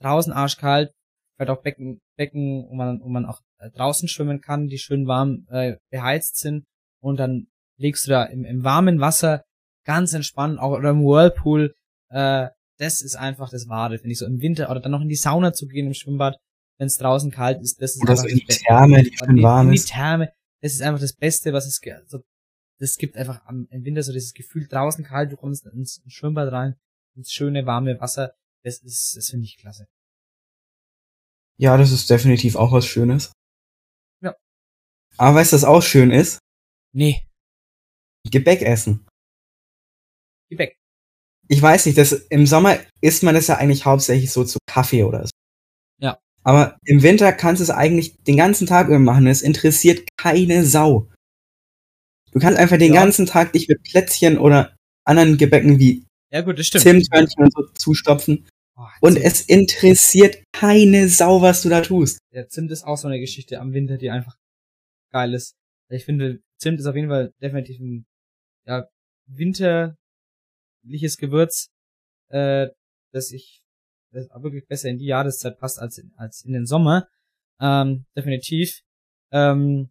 [0.00, 0.92] Draußen arschkalt,
[1.36, 5.06] vielleicht auch Becken, Becken, wo man, wo man auch äh, draußen schwimmen kann, die schön
[5.06, 6.64] warm äh, beheizt sind.
[7.02, 7.46] Und dann
[7.78, 9.44] legst du da im, im warmen Wasser
[9.86, 11.74] ganz entspannt, auch oder im Whirlpool.
[12.10, 12.48] Äh,
[12.78, 15.16] das ist einfach das Wahre, finde ich so im Winter oder dann noch in die
[15.16, 16.36] Sauna zu gehen im Schwimmbad,
[16.78, 17.80] wenn es draußen kalt ist.
[17.82, 18.64] Das ist Oder einfach so in die das Beste.
[18.64, 19.80] Therme, die schön in- warm in die.
[19.80, 20.32] Therme.
[20.62, 21.96] Das ist einfach das Beste, was es gibt.
[21.96, 22.20] Also,
[22.78, 26.12] das gibt einfach am, im Winter so dieses Gefühl draußen kalt, du kommst ins, ins
[26.14, 26.76] Schwimmbad rein,
[27.14, 28.32] ins schöne warme Wasser.
[28.64, 29.86] Das ist, das finde ich klasse.
[31.58, 33.32] Ja, das ist definitiv auch was Schönes.
[34.22, 34.34] Ja.
[35.18, 36.38] Aber weißt du, was auch schön ist?
[36.94, 37.26] Nee,
[38.28, 39.06] Gebäck essen.
[40.50, 40.76] Gebäck.
[41.48, 45.04] Ich weiß nicht, das, im Sommer isst man das ja eigentlich hauptsächlich so zu Kaffee
[45.04, 45.30] oder so.
[46.00, 46.18] Ja.
[46.42, 49.26] Aber im Winter kannst du es eigentlich den ganzen Tag über machen.
[49.26, 51.10] Es interessiert keine Sau.
[52.32, 53.02] Du kannst einfach den Ja.
[53.02, 56.82] ganzen Tag dich mit Plätzchen oder anderen Gebäcken wie Ja gut, das stimmt.
[56.82, 58.48] Zimthörnchen und so zustopfen.
[58.76, 62.20] Oh, Und es interessiert keine Sau, was du da tust.
[62.32, 64.36] Der Zimt ist auch so eine Geschichte am Winter, die einfach
[65.12, 65.54] geil ist.
[65.88, 68.06] Ich finde, Zimt ist auf jeden Fall definitiv ein
[68.66, 68.88] ja,
[69.26, 69.96] winterliches
[71.18, 71.68] Gewürz,
[72.28, 72.68] äh,
[73.12, 73.60] das ich
[74.12, 77.08] das auch wirklich besser in die Jahreszeit passt als in, als in den Sommer.
[77.60, 78.80] Ähm, definitiv.
[79.32, 79.90] Ähm,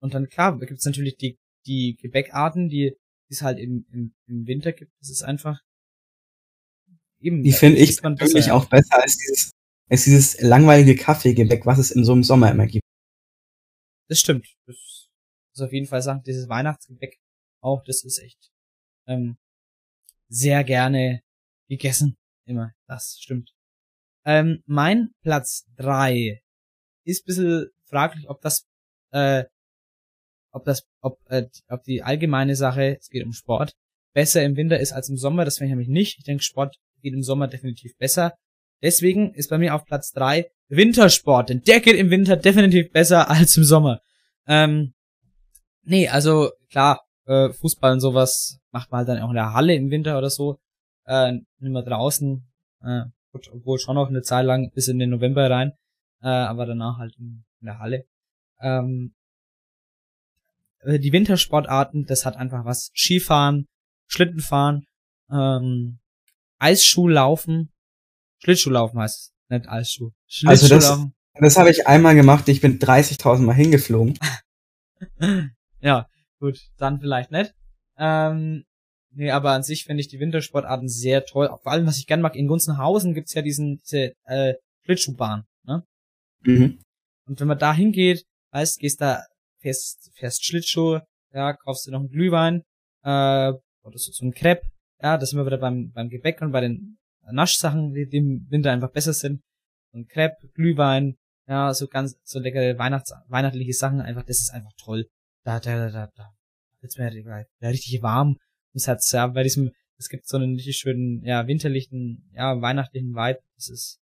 [0.00, 2.96] und dann klar, da gibt's natürlich die, die Gebäckarten, die
[3.32, 4.92] die es halt im, im, im Winter gibt.
[5.00, 5.58] Das ist einfach
[7.18, 7.42] eben.
[7.42, 9.52] Die finde ich persönlich auch besser als dieses,
[9.88, 12.84] als dieses langweilige Kaffeegebäck, was es in so einem Sommer immer gibt.
[14.08, 14.46] Das stimmt.
[14.66, 14.76] Das
[15.54, 17.18] ist auf jeden Fall sagen, dieses Weihnachtsgebäck
[17.62, 18.50] auch, das ist echt
[19.06, 19.38] ähm,
[20.28, 21.22] sehr gerne
[21.68, 22.16] gegessen.
[22.44, 22.72] Immer.
[22.86, 23.54] Das stimmt.
[24.26, 26.42] Ähm, mein Platz drei
[27.04, 28.66] ist ein bisschen fraglich, ob das,
[29.12, 29.44] äh,
[30.52, 33.74] ob das, ob, äh, ob die allgemeine Sache, es geht um Sport,
[34.12, 35.44] besser im Winter ist als im Sommer.
[35.44, 36.18] Das finde ich nämlich nicht.
[36.18, 38.34] Ich denke, Sport geht im Sommer definitiv besser.
[38.82, 43.30] Deswegen ist bei mir auf Platz drei Wintersport, denn der geht im Winter definitiv besser
[43.30, 44.00] als im Sommer.
[44.46, 44.94] Ähm,
[45.82, 49.74] nee, also klar, äh, Fußball und sowas macht man halt dann auch in der Halle
[49.74, 50.58] im Winter oder so.
[51.04, 52.44] Äh, nicht mehr draußen,
[52.82, 55.72] äh, gut, obwohl schon noch eine Zeit lang bis in den November rein,
[56.22, 58.04] äh, aber danach halt in, in der Halle.
[58.60, 59.14] Ähm,
[60.82, 62.90] äh, die Wintersportarten, das hat einfach was.
[62.94, 63.66] Skifahren,
[64.08, 64.86] Schlittenfahren,
[65.30, 65.98] ähm,
[66.58, 67.72] Eisschuhlaufen,
[68.42, 70.10] Schlittschuhlaufen heißt es, nicht Eisschuh.
[70.44, 71.14] Also das- Schlittschuhlaufen.
[71.40, 74.18] Das habe ich einmal gemacht, ich bin 30.000 Mal hingeflogen.
[75.80, 76.06] ja,
[76.38, 77.54] gut, dann vielleicht nicht.
[77.96, 78.64] Ähm,
[79.12, 81.48] nee, aber an sich finde ich die Wintersportarten sehr toll.
[81.62, 84.54] Vor allem, was ich gern mag, in Gunzenhausen gibt's ja diesen, diese äh,
[84.84, 85.44] Schlittschuhbahn.
[85.64, 85.86] Ne?
[86.42, 86.80] Mhm.
[87.26, 89.24] Und wenn man da hingeht, weißt, gehst da,
[89.62, 91.00] fährst, fährst Schlittschuh,
[91.32, 92.62] ja, kaufst dir noch einen Glühwein,
[93.02, 93.52] äh,
[93.84, 94.66] oder so, so ein Crepe,
[95.00, 96.98] ja, das sind wir wieder beim, beim Gebäck und bei den
[97.30, 99.42] Naschsachen, die, die im Winter einfach besser sind.
[99.94, 104.72] Ein Crepe, Glühwein, ja, so ganz, so leckere Weihnachts, weihnachtliche Sachen, einfach, das ist einfach
[104.76, 105.06] toll.
[105.44, 106.30] Da, da, da, da, da
[106.80, 107.12] wird's mir
[107.60, 108.36] ja, richtig warm
[108.72, 113.14] ums Herz, ja, bei diesem, es gibt so einen richtig schönen, ja, winterlichen, ja, weihnachtlichen
[113.14, 114.00] Vibe, das ist,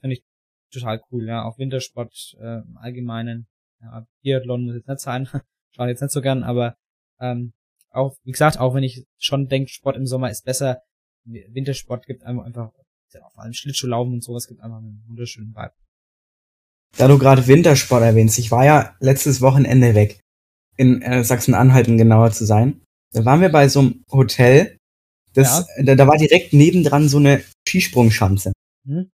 [0.00, 0.24] finde ich
[0.72, 3.46] total cool, ja, auch Wintersport, äh, im Allgemeinen,
[3.80, 5.28] ja, Biathlon muss jetzt nicht sein,
[5.74, 6.76] schaue jetzt nicht so gern, aber,
[7.20, 7.52] ähm,
[7.90, 10.82] auch, wie gesagt, auch wenn ich schon denke, Sport im Sommer ist besser,
[11.24, 12.70] Wintersport gibt einem einfach,
[13.12, 15.72] ja, vor allem Schlittschuhlaufen und sowas gibt einfach einen wunderschönen Vibe.
[16.96, 20.20] Da du gerade Wintersport erwähnst, ich war ja letztes Wochenende weg.
[20.76, 22.82] In äh, Sachsen-Anhalt, um genauer zu sein.
[23.12, 24.76] Da waren wir bei so einem Hotel.
[25.32, 28.52] Das, da, da war direkt nebendran so eine Skisprungschanze.
[28.86, 29.10] Hm?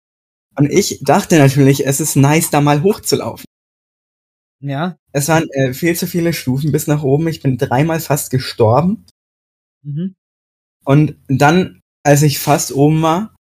[0.58, 3.45] Und ich dachte natürlich, es ist nice, da mal hochzulaufen.
[4.68, 7.28] Ja, Es waren äh, viel zu viele Stufen bis nach oben.
[7.28, 9.06] Ich bin dreimal fast gestorben.
[9.82, 10.14] mhm.
[10.84, 13.34] Und dann, als ich fast oben war,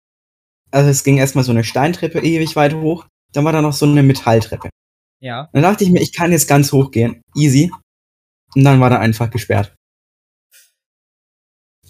[0.71, 3.87] also es ging erstmal so eine Steintreppe ewig weit hoch, dann war da noch so
[3.87, 4.69] eine Metalltreppe.
[5.21, 7.23] ja, Dann dachte ich mir, ich kann jetzt ganz hoch gehen.
[7.35, 7.71] Easy.
[8.55, 9.75] Und dann war da einfach gesperrt.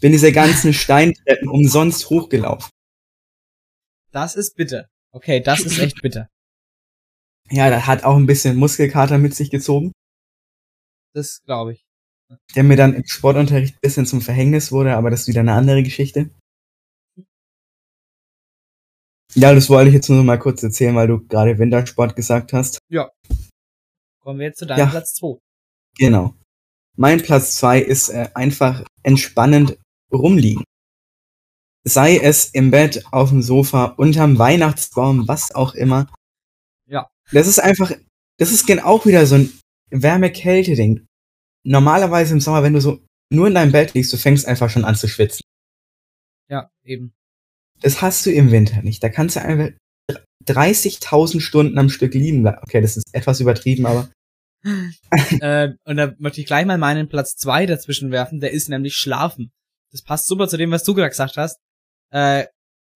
[0.01, 2.71] Bin diese ganzen Steintreppen umsonst hochgelaufen.
[4.13, 4.87] das ist bitter.
[5.13, 6.29] Okay, das ist echt bitter.
[7.51, 9.93] Ja, das hat auch ein bisschen Muskelkater mit sich gezogen,
[11.15, 11.85] Das glaube ich.
[12.55, 15.53] der mir dann im Sportunterricht ein bisschen zum Verhängnis wurde, aber das ist wieder eine
[15.53, 16.31] andere Geschichte.
[19.35, 22.79] Ja, das wollte ich jetzt nur mal kurz erzählen, weil du gerade Wintersport gesagt hast.
[24.21, 24.87] Kommen wir jetzt zu deinem Ja.
[24.87, 25.39] Platz 2.
[25.99, 26.35] Genau.
[26.97, 29.77] Mein Platz zwei ist äh, einfach entspannend
[30.13, 30.63] rumliegen.
[31.87, 36.07] Sei es im Bett, auf dem Sofa, unterm Weihnachtsbaum, was auch immer.
[37.33, 37.93] Das ist einfach,
[38.39, 39.53] das ist auch wieder so ein
[39.91, 41.07] Wärme-Kälte-Ding.
[41.65, 44.85] Normalerweise im Sommer, wenn du so nur in deinem Bett liegst, du fängst einfach schon
[44.85, 45.43] an zu schwitzen.
[46.49, 47.15] Ja, eben.
[47.81, 49.03] Das hast du im Winter nicht.
[49.03, 49.71] Da kannst du einfach
[50.47, 52.47] 30.000 Stunden am Stück liegen.
[52.47, 54.11] Okay, das ist etwas übertrieben, aber.
[55.41, 58.97] äh, und da möchte ich gleich mal meinen Platz zwei dazwischen werfen, der ist nämlich
[58.97, 59.53] Schlafen.
[59.91, 61.59] Das passt super zu dem, was du gerade gesagt hast.
[62.11, 62.47] Äh,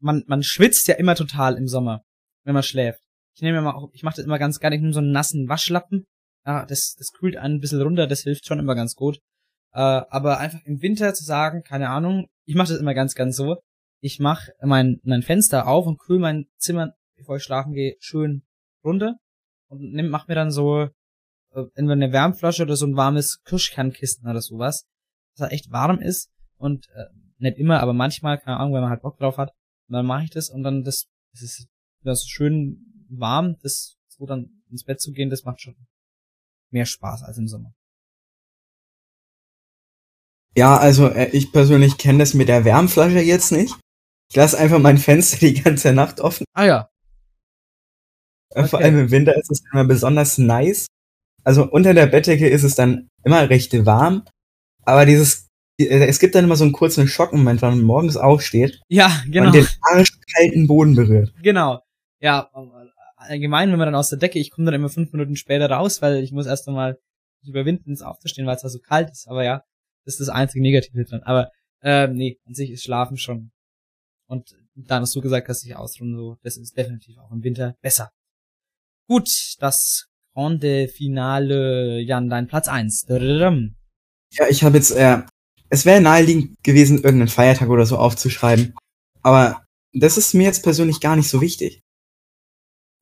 [0.01, 2.03] man, man schwitzt ja immer total im Sommer,
[2.45, 3.03] wenn man schläft.
[3.39, 5.49] Ich nehme mal auch, ich mache das immer ganz gerne, ich nehme so einen nassen
[5.49, 6.09] Waschlappen.
[6.45, 9.21] Ja, das, das kühlt einen ein bisschen runter, das hilft schon immer ganz gut.
[9.73, 13.37] Äh, aber einfach im Winter zu sagen, keine Ahnung, ich mache das immer ganz, ganz
[13.37, 13.59] so.
[14.01, 18.43] Ich mache mein, mein Fenster auf und kühl mein Zimmer, bevor ich schlafen gehe, schön
[18.83, 19.15] runter
[19.69, 20.89] und nimm, mach mir dann so
[21.53, 24.85] äh, entweder eine Wärmflasche oder so ein warmes Kirschkernkissen oder sowas,
[25.37, 27.05] dass er echt warm ist und äh,
[27.37, 29.53] nicht immer, aber manchmal, keine Ahnung, wenn man halt Bock drauf hat,
[29.87, 31.69] dann mache ich das und dann das, das ist
[32.03, 35.77] das schön warm, das so dann ins Bett zu gehen, das macht schon
[36.71, 37.75] mehr Spaß als im Sommer.
[40.57, 43.79] Ja, also äh, ich persönlich kenne das mit der Wärmflasche jetzt nicht.
[44.31, 46.45] Ich lasse einfach mein Fenster die ganze Nacht offen.
[46.53, 46.91] Ah ja.
[48.51, 48.69] Äh, okay.
[48.69, 50.87] Vor allem im Winter ist es immer besonders nice.
[51.45, 54.25] Also unter der Bettdecke ist es dann immer recht warm,
[54.85, 55.49] aber dieses
[55.81, 59.47] äh, es gibt dann immer so einen kurzen Schockmoment, wenn man morgens aufsteht ja, genau.
[59.47, 61.33] und den arschkalten Boden berührt.
[61.43, 61.83] Genau.
[62.21, 62.51] Ja,
[63.19, 66.03] allgemein, wenn man dann aus der Decke, ich komme dann immer fünf Minuten später raus,
[66.03, 66.99] weil ich muss erst einmal
[67.45, 69.29] überwinden, ins aufzustehen, weil es da so kalt ist.
[69.29, 69.63] Aber ja,
[70.05, 71.23] das ist das einzige Negative dran.
[71.23, 71.51] Aber
[71.83, 73.51] ähm, nee, an sich ist Schlafen schon.
[74.27, 77.75] Und dann hast du gesagt, dass sich ausruhen, so, das ist definitiv auch im Winter
[77.81, 78.11] besser.
[79.09, 83.05] Gut, das Grande Finale, Jan, dein Platz eins.
[84.31, 85.23] Ja, ich habe jetzt, äh,
[85.69, 88.75] es wäre naheliegend gewesen, irgendeinen Feiertag oder so aufzuschreiben.
[89.23, 91.83] Aber das ist mir jetzt persönlich gar nicht so wichtig.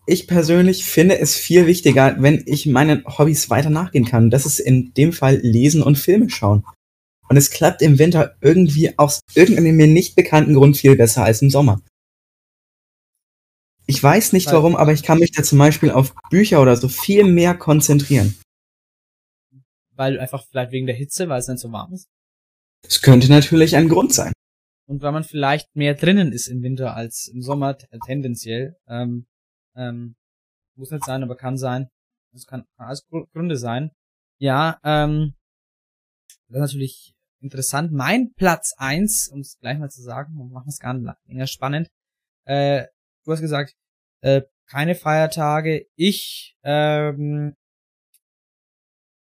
[0.08, 4.30] Ich persönlich finde es viel wichtiger, wenn ich meinen Hobbys weiter nachgehen kann.
[4.30, 6.64] Das ist in dem Fall Lesen und Filme schauen.
[7.28, 11.42] Und es klappt im Winter irgendwie aus irgendeinem mir nicht bekannten Grund viel besser als
[11.42, 11.82] im Sommer.
[13.88, 16.88] Ich weiß nicht warum, aber ich kann mich da zum Beispiel auf Bücher oder so
[16.88, 18.36] viel mehr konzentrieren.
[19.96, 22.08] Weil einfach vielleicht wegen der Hitze, weil es nicht so warm ist?
[22.86, 24.32] Es könnte natürlich ein Grund sein.
[24.88, 27.76] Und weil man vielleicht mehr drinnen ist im Winter als im Sommer
[28.06, 28.76] tendenziell.
[28.88, 29.26] Ähm,
[29.76, 30.16] ähm,
[30.76, 31.88] muss nicht sein, aber kann sein.
[32.32, 33.90] Das kann alles Gründe sein.
[34.38, 35.34] Ja, ähm,
[36.48, 37.92] das ist natürlich interessant.
[37.92, 41.46] Mein Platz eins, um es gleich mal zu sagen, wir machen es gar nicht länger
[41.46, 41.88] spannend.
[42.44, 42.86] Äh,
[43.24, 43.74] du hast gesagt,
[44.20, 45.86] äh, keine Feiertage.
[45.94, 47.54] Ich ähm,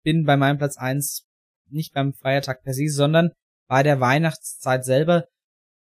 [0.04, 1.28] bin bei meinem Platz eins
[1.70, 3.32] nicht beim Feiertag per se, sondern
[3.68, 5.28] bei der Weihnachtszeit selber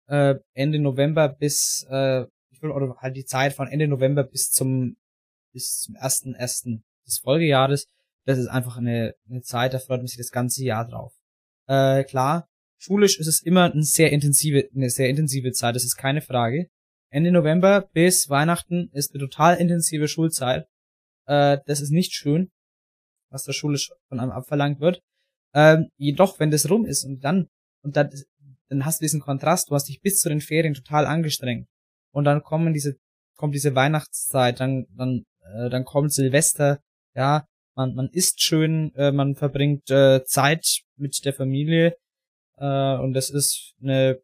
[0.07, 2.25] äh, Ende November bis äh,
[2.63, 4.97] oder halt die Zeit von Ende November bis zum
[5.53, 7.87] bis zum ersten ersten des Folgejahres.
[8.25, 11.13] Das ist einfach eine, eine Zeit, da freut man sich das ganze Jahr drauf.
[11.67, 12.49] Äh, klar,
[12.79, 16.69] schulisch ist es immer eine sehr intensive, eine sehr intensive Zeit, das ist keine Frage.
[17.11, 20.67] Ende November bis Weihnachten ist eine total intensive Schulzeit.
[21.27, 22.51] Äh, das ist nicht schön,
[23.31, 25.01] was da schulisch von einem abverlangt wird.
[25.53, 27.49] Ähm, jedoch, wenn das rum ist und dann,
[27.83, 28.11] und dann,
[28.69, 31.67] dann hast du diesen Kontrast, du hast dich bis zu den Ferien total angestrengt.
[32.13, 32.97] Und dann kommen diese,
[33.37, 36.81] kommt diese Weihnachtszeit, dann, dann, äh, dann kommt Silvester,
[37.15, 41.97] ja, man, man isst schön, äh, man verbringt äh, Zeit mit der Familie
[42.57, 44.21] äh, und das ist eine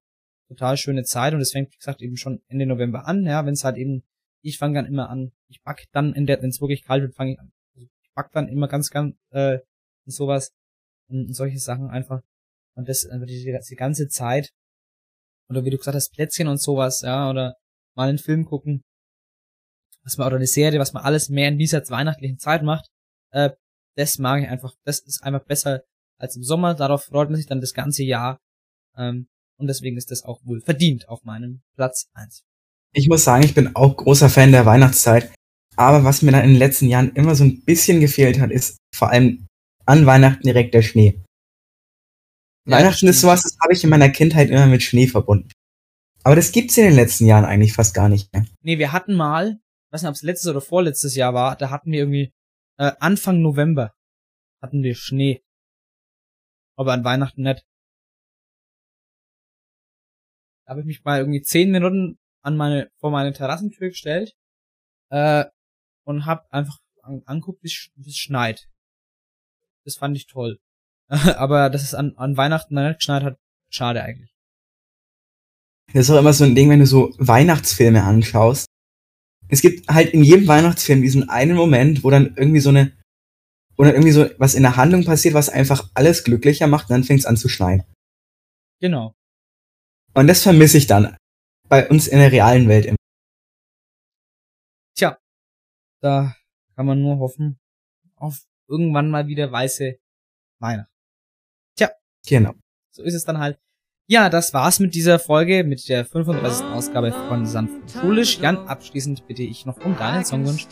[0.48, 3.54] total schöne Zeit und es fängt, wie gesagt, eben schon Ende November an, ja, wenn
[3.54, 4.04] es halt eben,
[4.42, 7.14] ich fange dann immer an, ich back dann in der, wenn es wirklich kalt wird,
[7.14, 7.52] fange ich an.
[7.74, 9.58] Also ich back dann immer ganz, ganz äh,
[10.04, 10.52] sowas
[11.08, 12.22] und, und solche Sachen einfach.
[12.74, 14.52] Und das die, die ganze Zeit.
[15.48, 17.56] Oder wie du gesagt hast, Plätzchen und sowas, ja, oder
[17.96, 18.82] mal einen Film gucken.
[20.04, 22.86] Was man, oder eine Serie, was man alles mehr in dieser weihnachtlichen Zeit macht.
[23.32, 23.50] Äh,
[23.96, 25.82] das mag ich einfach, das ist einfach besser
[26.18, 26.74] als im Sommer.
[26.74, 28.38] Darauf freut man sich dann das ganze Jahr.
[28.96, 29.28] Ähm,
[29.58, 32.44] und deswegen ist das auch wohl verdient auf meinem Platz eins.
[32.92, 35.32] Ich muss sagen, ich bin auch großer Fan der Weihnachtszeit.
[35.76, 38.78] Aber was mir dann in den letzten Jahren immer so ein bisschen gefehlt hat, ist
[38.94, 39.46] vor allem
[39.84, 41.22] an Weihnachten direkt der Schnee.
[42.66, 45.50] Ja, Weihnachten ist sowas, das habe ich in meiner Kindheit immer mit Schnee verbunden.
[46.26, 48.44] Aber das gibt's in den letzten Jahren eigentlich fast gar nicht mehr.
[48.62, 49.60] Nee, wir hatten mal,
[49.92, 52.32] weiß nicht, ob es letztes oder vorletztes Jahr war, da hatten wir irgendwie
[52.78, 53.94] äh, Anfang November
[54.60, 55.44] hatten wir Schnee.
[56.76, 57.64] Aber an Weihnachten nicht.
[60.64, 64.34] Da habe ich mich mal irgendwie zehn Minuten an meine, vor meine Terrassentür gestellt
[65.10, 65.44] äh,
[66.04, 68.68] und hab einfach an, anguckt, wie es schneit.
[69.84, 70.58] Das fand ich toll.
[71.08, 73.38] Aber dass es an, an Weihnachten nicht geschneit hat,
[73.70, 74.35] schade eigentlich.
[75.96, 78.66] Das ist auch immer so ein Ding, wenn du so Weihnachtsfilme anschaust
[79.48, 82.92] es gibt halt in jedem Weihnachtsfilm diesen einen Moment, wo dann irgendwie so eine,
[83.76, 86.94] wo dann irgendwie so was in der Handlung passiert, was einfach alles glücklicher macht, und
[86.94, 87.84] dann fängt es an zu schneien.
[88.80, 89.14] Genau.
[90.14, 91.16] Und das vermisse ich dann
[91.68, 92.96] bei uns in der realen Welt immer.
[94.96, 95.18] Tja,
[96.00, 96.34] da
[96.74, 97.58] kann man nur hoffen
[98.16, 99.98] auf irgendwann mal wieder weiße
[100.58, 100.92] Weihnachten.
[102.26, 102.54] Genau.
[102.90, 103.60] So ist es dann halt.
[104.08, 106.64] Ja, das war's mit dieser Folge, mit der 35.
[106.66, 108.38] Ausgabe von Sanft und Schulisch.
[108.38, 110.68] Jan, abschließend bitte ich noch um deinen Songwunsch.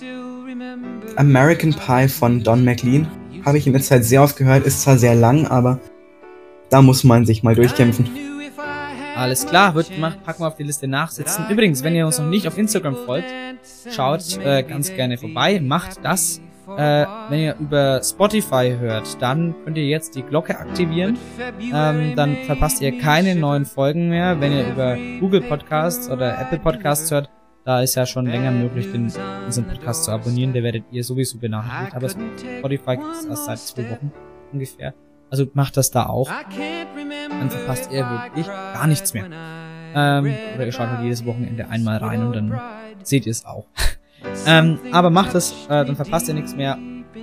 [1.16, 3.08] American Pie von Don McLean
[3.44, 5.80] habe ich in der Zeit sehr oft gehört, ist zwar sehr lang, aber
[6.70, 8.08] da muss man sich mal durchkämpfen.
[9.16, 11.46] Alles klar, wird mach, packen wir auf die Liste nachsitzen.
[11.50, 13.34] Übrigens, wenn ihr uns noch nicht auf Instagram folgt,
[13.90, 16.40] schaut äh, ganz gerne vorbei, macht das.
[16.76, 21.18] Äh, wenn ihr über Spotify hört, dann könnt ihr jetzt die Glocke aktivieren.
[21.72, 24.40] Ähm, dann verpasst ihr keine neuen Folgen mehr.
[24.40, 27.30] Wenn ihr über Google Podcasts oder Apple Podcasts hört,
[27.64, 29.12] da ist ja schon länger möglich, den,
[29.46, 30.52] diesen Podcast zu abonnieren.
[30.52, 31.96] Der werdet ihr sowieso benachrichtigt.
[31.96, 34.12] Aber Spotify gibt es erst seit zwei Wochen
[34.52, 34.94] ungefähr.
[35.30, 36.30] Also macht das da auch.
[37.30, 39.26] Dann verpasst ihr wirklich gar nichts mehr.
[39.94, 42.60] Ähm, oder ihr schaut halt jedes Wochenende einmal rein und dann
[43.02, 43.66] seht ihr es auch.
[44.46, 46.78] Ähm, aber macht es, äh, dann verpasst ihr nichts mehr.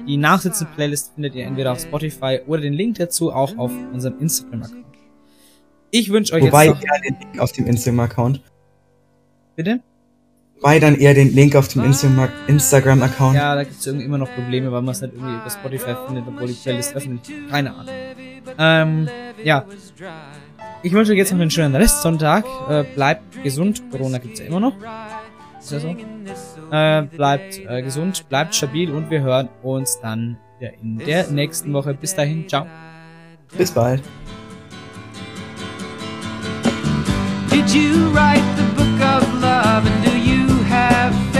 [0.07, 4.19] Die nachsitzende Playlist findet ihr entweder auf Spotify oder den Link dazu auch auf unserem
[4.19, 4.85] Instagram-Account.
[5.91, 6.83] Ich wünsche euch Wobei jetzt noch...
[6.83, 8.41] eher den Link auf dem Instagram-Account.
[9.55, 9.81] Bitte?
[10.55, 13.35] Wobei dann eher den Link auf dem Instagram- Instagram-Account.
[13.35, 16.25] Ja, da gibt's irgendwie immer noch Probleme, weil man es nicht irgendwie über Spotify findet,
[16.27, 17.09] obwohl die Playlist ist.
[17.49, 17.93] Keine Ahnung.
[18.57, 19.09] Ähm,
[19.43, 19.65] ja.
[20.83, 22.45] Ich wünsche euch jetzt noch einen schönen Restsonntag.
[22.69, 23.83] Äh, bleibt gesund.
[23.91, 24.75] Corona gibt's ja immer noch.
[25.59, 25.95] Ist ja so.
[26.71, 30.37] Äh, bleibt äh, gesund, bleibt stabil und wir hören uns dann
[30.81, 31.93] in der nächsten Woche.
[31.93, 32.65] Bis dahin, ciao.
[33.57, 34.01] Bis bald.
[37.49, 41.30] Did you write the book of love and do you have